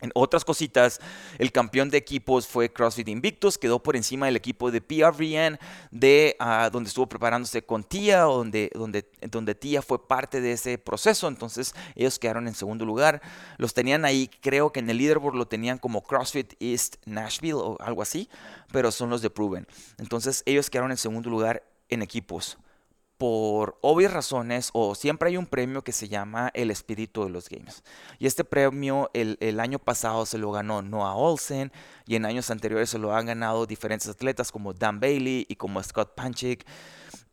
En 0.01 0.11
otras 0.15 0.43
cositas, 0.43 0.99
el 1.37 1.51
campeón 1.51 1.89
de 1.89 1.97
equipos 1.97 2.47
fue 2.47 2.73
CrossFit 2.73 3.07
Invictus, 3.07 3.57
quedó 3.57 3.81
por 3.81 3.95
encima 3.95 4.25
del 4.25 4.35
equipo 4.35 4.71
de 4.71 4.81
PRVN, 4.81 5.59
de 5.91 6.35
ah, 6.39 6.69
donde 6.71 6.87
estuvo 6.87 7.07
preparándose 7.07 7.63
con 7.63 7.83
Tia, 7.83 8.21
donde, 8.21 8.71
donde, 8.73 9.07
donde 9.29 9.53
Tia 9.53 9.81
fue 9.81 10.07
parte 10.07 10.41
de 10.41 10.53
ese 10.53 10.77
proceso, 10.79 11.27
entonces 11.27 11.75
ellos 11.95 12.17
quedaron 12.17 12.47
en 12.47 12.55
segundo 12.55 12.83
lugar. 12.83 13.21
Los 13.57 13.73
tenían 13.73 14.03
ahí, 14.03 14.29
creo 14.41 14.71
que 14.71 14.79
en 14.79 14.89
el 14.89 14.97
leaderboard 14.97 15.35
lo 15.35 15.47
tenían 15.47 15.77
como 15.77 16.01
CrossFit 16.01 16.53
East 16.59 16.95
Nashville 17.05 17.53
o 17.53 17.77
algo 17.79 18.01
así, 18.01 18.27
pero 18.71 18.91
son 18.91 19.11
los 19.11 19.21
de 19.21 19.29
Proven. 19.29 19.67
Entonces 19.99 20.41
ellos 20.45 20.69
quedaron 20.69 20.91
en 20.91 20.97
segundo 20.97 21.29
lugar 21.29 21.63
en 21.89 22.01
equipos 22.01 22.57
por 23.21 23.77
obvias 23.81 24.11
razones, 24.11 24.71
o 24.73 24.95
siempre 24.95 25.29
hay 25.29 25.37
un 25.37 25.45
premio 25.45 25.83
que 25.83 25.91
se 25.91 26.09
llama 26.09 26.49
el 26.55 26.71
espíritu 26.71 27.23
de 27.23 27.29
los 27.29 27.49
games. 27.49 27.83
Y 28.17 28.25
este 28.25 28.43
premio 28.43 29.11
el, 29.13 29.59
año 29.59 29.77
pasado 29.77 30.25
se 30.25 30.39
lo 30.39 30.51
ganó 30.51 30.81
Noah 30.81 31.13
Olsen 31.13 31.71
y 32.07 32.15
en 32.15 32.25
años 32.25 32.49
anteriores 32.49 32.89
se 32.89 32.97
lo 32.97 33.15
han 33.15 33.27
ganado 33.27 33.67
diferentes 33.67 34.09
atletas 34.09 34.51
como 34.51 34.73
Dan 34.73 34.99
Bailey 34.99 35.45
y 35.47 35.55
como 35.55 35.83
Scott 35.83 36.15
Panchik. 36.15 36.65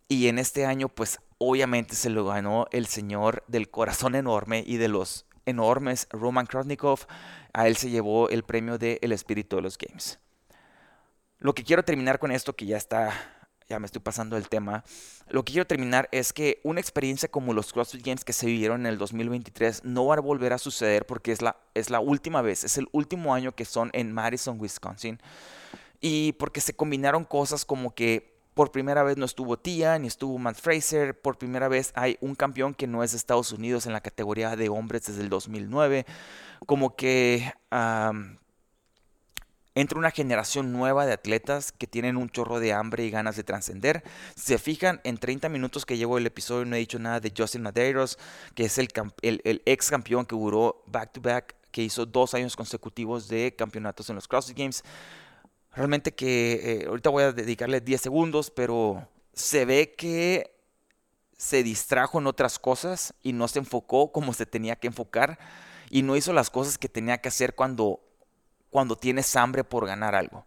Y 0.09 0.29
en 0.29 0.39
este 0.39 0.67
año 0.67 0.91
pues 0.91 1.21
obviamente 1.39 1.95
se 1.95 2.11
lo 2.11 2.27
ganó 2.27 2.67
el 2.71 2.85
señor 2.85 3.43
del 3.49 3.71
corazón 3.71 4.15
enorme 4.15 4.65
y 4.67 4.77
de 4.77 4.89
los 4.89 5.25
enormes 5.47 6.07
Roman 6.11 6.45
Krotnikov. 6.45 7.07
A 7.55 7.67
él 7.67 7.79
se 7.79 7.89
llevó 7.89 8.29
el 8.29 8.43
premio 8.43 8.77
de 8.77 8.99
el 9.01 9.13
espíritu 9.13 9.57
de 9.57 9.63
los 9.63 9.79
games. 9.79 10.19
Lo 11.39 11.55
que 11.55 11.65
quiero 11.65 11.83
terminar 11.83 12.19
con 12.19 12.31
esto 12.31 12.55
que 12.55 12.67
ya 12.67 12.77
está 12.77 13.38
ya 13.69 13.79
me 13.79 13.87
estoy 13.87 14.01
pasando 14.01 14.37
el 14.37 14.49
tema. 14.49 14.83
Lo 15.29 15.45
que 15.45 15.53
quiero 15.53 15.67
terminar 15.67 16.09
es 16.11 16.33
que 16.33 16.61
una 16.65 16.81
experiencia 16.81 17.29
como 17.29 17.53
los 17.53 17.73
CrossFit 17.73 18.05
Games 18.05 18.25
que 18.25 18.33
se 18.33 18.47
vivieron 18.47 18.81
en 18.81 18.87
el 18.87 18.99
2023 18.99 19.85
no 19.85 20.07
va 20.07 20.15
a 20.15 20.21
volver 20.21 20.55
a 20.55 20.59
suceder 20.59 21.05
porque 21.05 21.33
es 21.33 21.43
la, 21.43 21.57
es 21.75 21.91
la 21.91 22.01
última 22.01 22.41
vez, 22.41 22.65
es 22.65 22.79
el 22.79 22.89
último 22.93 23.35
año 23.35 23.55
que 23.55 23.67
son 23.67 23.91
en 23.93 24.13
Madison, 24.13 24.59
Wisconsin. 24.59 25.21
Y 26.01 26.33
porque 26.33 26.61
se 26.61 26.75
combinaron 26.75 27.25
cosas 27.25 27.65
como 27.65 27.95
que 27.95 28.39
por 28.55 28.73
primera 28.73 29.03
vez 29.03 29.19
no 29.19 29.27
estuvo 29.27 29.59
Tia 29.59 29.99
ni 29.99 30.09
estuvo 30.09 30.39
Matt 30.39 30.57
Fraser. 30.57 31.21
Por 31.21 31.37
primera 31.37 31.69
vez 31.69 31.93
hay 31.95 32.17
un 32.21 32.35
campeón 32.35 32.75
que 32.75 32.87
no 32.87 33.05
es 33.05 33.11
de 33.13 33.19
Estados 33.19 33.53
Unidos 33.53 33.87
en 33.87 33.93
la 33.93 34.01
categoría 34.01 34.57
de 34.57 34.69
hombres 34.71 35.07
desde 35.07 35.21
el 35.21 35.29
2009. 35.29 36.07
Como 36.67 36.97
que 36.97 37.53
entra 39.81 39.99
una 39.99 40.11
generación 40.11 40.73
nueva 40.73 41.07
de 41.07 41.13
atletas 41.13 41.73
que 41.73 41.87
tienen 41.87 42.17
un 42.17 42.31
chorro 42.31 42.59
de 42.59 42.73
hambre 42.73 43.05
y 43.05 43.11
ganas 43.11 43.37
de 43.37 43.45
trascender. 43.45 44.03
Si 44.35 44.47
se 44.47 44.59
fijan, 44.59 45.01
en 45.05 45.19
30 45.19 45.49
minutos 45.49 45.87
que 45.87 45.97
llevo 45.97 46.19
el 46.19 46.27
episodio 46.27 46.65
no 46.65 46.75
he 46.75 46.81
dicho 46.81 46.99
nada 46.99 47.21
de 47.21 47.33
Justin 47.37 47.63
Madeiros, 47.63 48.19
que 48.55 48.65
es 48.65 48.79
el, 48.79 48.89
ex 49.23 49.91
campeón 49.91 50.27
que 50.27 50.35
duró 50.35 50.83
back 50.87 51.13
to 51.13 51.21
back, 51.21 51.55
que 51.71 51.83
hizo 51.83 52.07
dos 52.07 52.35
años 52.35 52.57
consecutivos 52.57 53.29
de 53.29 53.55
campeonatos 53.55 54.09
en 54.11 54.17
los 54.17 54.27
CrossFit 54.27 54.59
Games. 54.59 54.83
Realmente 55.73 56.13
que 56.13 56.83
eh, 56.83 56.87
ahorita 56.89 57.11
voy 57.11 57.25
a 57.25 57.33
dedicarle 57.33 57.81
10 57.81 58.01
segundos, 58.01 58.51
pero 58.51 59.07
se 59.33 59.65
ve 59.65 59.95
que 59.97 60.59
se 61.37 61.63
distrajo 61.63 62.19
en 62.19 62.27
otras 62.27 62.59
cosas 62.59 63.15
y 63.23 63.33
no 63.33 63.47
se 63.47 63.61
enfocó 63.61 64.11
como 64.11 64.33
se 64.33 64.45
tenía 64.45 64.75
que 64.75 64.89
enfocar 64.89 65.39
y 65.89 66.03
no 66.03 66.17
hizo 66.17 66.33
las 66.33 66.51
cosas 66.51 66.79
que 66.79 66.89
tenía 66.89 67.19
que 67.19 67.29
hacer 67.29 67.55
cuando 67.55 68.01
cuando 68.71 68.97
tienes 68.97 69.35
hambre 69.37 69.65
por 69.65 69.87
ganar 69.87 70.15
algo. 70.15 70.47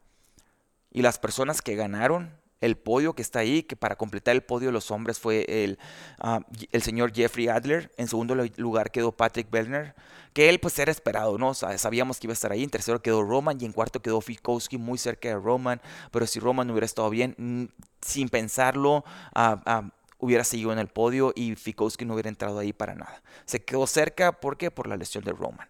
Y 0.92 1.02
las 1.02 1.20
personas 1.20 1.62
que 1.62 1.76
ganaron 1.76 2.42
el 2.62 2.78
podio 2.78 3.14
que 3.14 3.24
está 3.24 3.40
ahí, 3.40 3.64
que 3.64 3.76
para 3.76 3.96
completar 3.96 4.36
el 4.36 4.44
podio 4.44 4.68
de 4.68 4.72
los 4.72 4.92
hombres 4.92 5.20
fue 5.20 5.46
el, 5.48 5.80
ah, 6.20 6.42
el 6.72 6.84
señor 6.84 7.12
Jeffrey 7.14 7.48
Adler. 7.48 7.92
En 7.98 8.08
segundo 8.08 8.36
lugar 8.58 8.92
quedó 8.92 9.12
Patrick 9.12 9.50
Bellner, 9.50 9.96
que 10.34 10.48
él 10.48 10.60
pues 10.60 10.78
era 10.78 10.92
esperado, 10.92 11.38
¿no? 11.40 11.54
sabíamos 11.56 12.20
que 12.20 12.28
iba 12.28 12.34
a 12.34 12.36
estar 12.36 12.52
ahí. 12.52 12.64
En 12.64 12.70
tercero 12.70 13.02
quedó 13.02 13.24
Roman 13.24 13.58
y 13.60 13.66
en 13.66 13.74
cuarto 13.74 14.02
quedó 14.02 14.22
Fikowski 14.22 14.78
muy 14.78 15.00
cerca 15.00 15.30
de 15.30 15.36
Roman. 15.36 15.82
Pero 16.12 16.28
si 16.28 16.40
Roman 16.40 16.70
hubiera 16.70 16.86
estado 16.86 17.10
bien, 17.10 17.72
sin 18.00 18.30
pensarlo, 18.30 19.04
ah, 19.34 19.62
ah, 19.66 19.90
hubiera 20.20 20.44
seguido 20.44 20.72
en 20.72 20.78
el 20.78 20.88
podio 20.88 21.34
y 21.36 21.56
Fikowski 21.56 22.06
no 22.06 22.14
hubiera 22.14 22.30
entrado 22.30 22.60
ahí 22.60 22.74
para 22.74 22.94
nada. 22.94 23.24
Se 23.46 23.64
quedó 23.64 23.88
cerca, 23.88 24.34
¿por 24.34 24.56
qué? 24.58 24.70
Por 24.70 24.88
la 24.88 24.98
lesión 24.98 25.24
de 25.24 25.32
Roman. 25.32 25.68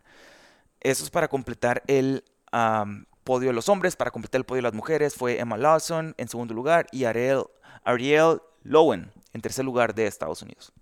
Eso 0.81 1.05
es 1.05 1.09
para 1.09 1.29
completar 1.29 1.83
el 1.87 2.25
podio 3.23 3.49
de 3.49 3.53
los 3.53 3.69
hombres. 3.69 3.95
Para 3.95 4.11
completar 4.11 4.39
el 4.39 4.45
podio 4.45 4.59
de 4.59 4.63
las 4.63 4.73
mujeres 4.73 5.15
fue 5.15 5.39
Emma 5.39 5.57
Lawson 5.57 6.15
en 6.17 6.27
segundo 6.27 6.53
lugar 6.53 6.87
y 6.91 7.05
Ariel, 7.05 7.43
Ariel 7.83 8.41
Lowen 8.63 9.11
en 9.33 9.41
tercer 9.41 9.65
lugar 9.65 9.95
de 9.95 10.07
Estados 10.07 10.41
Unidos. 10.41 10.73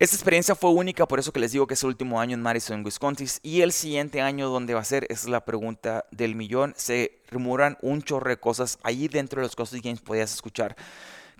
Esta 0.00 0.16
experiencia 0.16 0.54
fue 0.54 0.70
única, 0.70 1.06
por 1.06 1.18
eso 1.18 1.30
que 1.30 1.40
les 1.40 1.52
digo 1.52 1.66
que 1.66 1.74
es 1.74 1.82
el 1.82 1.88
último 1.88 2.22
año 2.22 2.32
en 2.32 2.40
Madison, 2.40 2.82
Wisconsin. 2.82 3.28
Y 3.42 3.60
el 3.60 3.70
siguiente 3.70 4.22
año, 4.22 4.48
¿dónde 4.48 4.72
va 4.72 4.80
a 4.80 4.84
ser? 4.84 5.06
Es 5.10 5.28
la 5.28 5.44
pregunta 5.44 6.06
del 6.10 6.34
millón. 6.34 6.72
Se 6.74 7.20
rumoran 7.28 7.76
un 7.82 8.00
chorro 8.00 8.30
de 8.30 8.38
cosas. 8.38 8.78
Allí 8.82 9.08
dentro 9.08 9.42
de 9.42 9.46
los 9.46 9.54
CrossFit 9.54 9.84
Games 9.84 10.00
podías 10.00 10.32
escuchar 10.32 10.74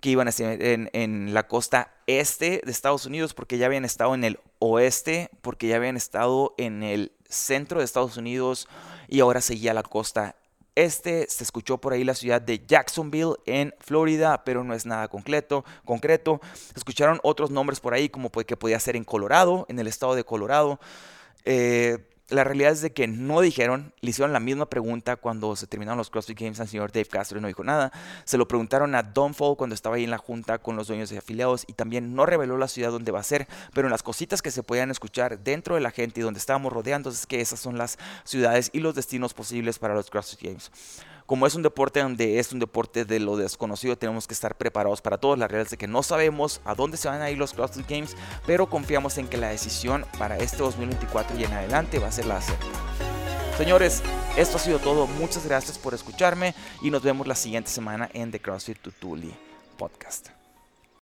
que 0.01 0.09
iban 0.09 0.27
a 0.27 0.31
ser 0.31 0.61
en, 0.61 1.33
la 1.33 1.47
costa 1.47 1.93
este 2.07 2.61
de 2.65 2.71
Estados 2.71 3.05
Unidos, 3.05 3.33
porque 3.33 3.57
ya 3.57 3.67
habían 3.67 3.85
estado 3.85 4.15
en 4.15 4.23
el 4.23 4.39
oeste, 4.59 5.29
porque 5.41 5.67
ya 5.67 5.77
habían 5.77 5.95
estado 5.95 6.55
en 6.57 6.83
el 6.83 7.13
centro 7.29 7.79
de 7.79 7.85
Estados 7.85 8.17
Unidos 8.17 8.67
y 9.07 9.19
ahora 9.19 9.41
seguía 9.41 9.73
la 9.73 9.83
costa 9.83 10.35
este. 10.75 11.27
Se 11.29 11.43
escuchó 11.43 11.77
por 11.77 11.93
ahí 11.93 12.03
la 12.03 12.15
ciudad 12.15 12.41
de 12.41 12.65
Jacksonville 12.65 13.35
en 13.45 13.73
Florida, 13.79 14.43
pero 14.43 14.63
no 14.63 14.73
es 14.73 14.87
nada 14.87 15.07
concreto. 15.07 15.63
concreto. 15.85 16.41
escucharon 16.75 17.19
otros 17.21 17.51
nombres 17.51 17.79
por 17.79 17.93
ahí 17.93 18.09
como 18.09 18.31
que 18.31 18.57
podía 18.57 18.79
ser 18.79 18.95
en 18.95 19.03
Colorado, 19.03 19.65
en 19.69 19.77
el 19.77 19.87
estado 19.87 20.15
de 20.15 20.23
Colorado. 20.23 20.79
Eh, 21.45 22.10
la 22.31 22.43
realidad 22.45 22.71
es 22.71 22.81
de 22.81 22.93
que 22.93 23.07
no 23.07 23.41
dijeron, 23.41 23.93
le 23.99 24.09
hicieron 24.09 24.31
la 24.31 24.39
misma 24.39 24.65
pregunta 24.67 25.17
cuando 25.17 25.55
se 25.55 25.67
terminaron 25.67 25.97
los 25.97 26.09
CrossFit 26.09 26.39
Games 26.39 26.59
al 26.59 26.67
señor 26.69 26.91
Dave 26.91 27.05
Castro 27.05 27.37
y 27.37 27.41
no 27.41 27.47
dijo 27.47 27.63
nada. 27.63 27.91
Se 28.23 28.37
lo 28.37 28.47
preguntaron 28.47 28.95
a 28.95 29.03
Don 29.03 29.33
Fall 29.33 29.57
cuando 29.57 29.75
estaba 29.75 29.97
ahí 29.97 30.05
en 30.05 30.11
la 30.11 30.17
junta 30.17 30.57
con 30.57 30.77
los 30.77 30.87
dueños 30.87 31.09
de 31.09 31.17
afiliados 31.17 31.65
y 31.67 31.73
también 31.73 32.15
no 32.15 32.25
reveló 32.25 32.57
la 32.57 32.69
ciudad 32.69 32.91
donde 32.91 33.11
va 33.11 33.19
a 33.19 33.23
ser, 33.23 33.47
pero 33.73 33.87
en 33.87 33.91
las 33.91 34.01
cositas 34.01 34.41
que 34.41 34.49
se 34.49 34.63
podían 34.63 34.91
escuchar 34.91 35.39
dentro 35.39 35.75
de 35.75 35.81
la 35.81 35.91
gente 35.91 36.21
y 36.21 36.23
donde 36.23 36.39
estábamos 36.39 36.71
rodeando 36.71 37.09
es 37.09 37.27
que 37.27 37.41
esas 37.41 37.59
son 37.59 37.77
las 37.77 37.99
ciudades 38.23 38.69
y 38.73 38.79
los 38.79 38.95
destinos 38.95 39.33
posibles 39.33 39.77
para 39.77 39.93
los 39.93 40.09
CrossFit 40.09 40.41
Games. 40.41 40.71
Como 41.25 41.47
es 41.47 41.55
un 41.55 41.63
deporte 41.63 42.01
donde 42.01 42.39
es 42.39 42.51
un 42.51 42.59
deporte 42.59 43.05
de 43.05 43.19
lo 43.19 43.37
desconocido, 43.37 43.97
tenemos 43.97 44.27
que 44.27 44.33
estar 44.33 44.57
preparados 44.57 45.01
para 45.01 45.17
todos. 45.17 45.37
La 45.37 45.47
realidad 45.47 45.71
es 45.71 45.77
que 45.77 45.87
no 45.87 46.03
sabemos 46.03 46.61
a 46.65 46.75
dónde 46.75 46.97
se 46.97 47.07
van 47.07 47.21
a 47.21 47.29
ir 47.29 47.37
los 47.37 47.53
CrossFit 47.53 47.89
Games, 47.89 48.15
pero 48.45 48.69
confiamos 48.69 49.17
en 49.17 49.27
que 49.27 49.37
la 49.37 49.49
decisión 49.49 50.05
para 50.17 50.37
este 50.37 50.57
2024 50.57 51.37
y 51.37 51.43
en 51.43 51.53
adelante 51.53 51.99
va 51.99 52.07
a 52.07 52.11
ser 52.11 52.25
la 52.25 52.37
acertada. 52.37 52.71
Señores, 53.57 54.01
esto 54.37 54.57
ha 54.57 54.59
sido 54.59 54.79
todo. 54.79 55.07
Muchas 55.07 55.45
gracias 55.45 55.77
por 55.77 55.93
escucharme 55.93 56.55
y 56.81 56.89
nos 56.89 57.03
vemos 57.03 57.27
la 57.27 57.35
siguiente 57.35 57.69
semana 57.69 58.09
en 58.13 58.31
The 58.31 58.39
CrossFit 58.39 58.79
Tutuli 58.79 59.33
podcast. 59.81 60.40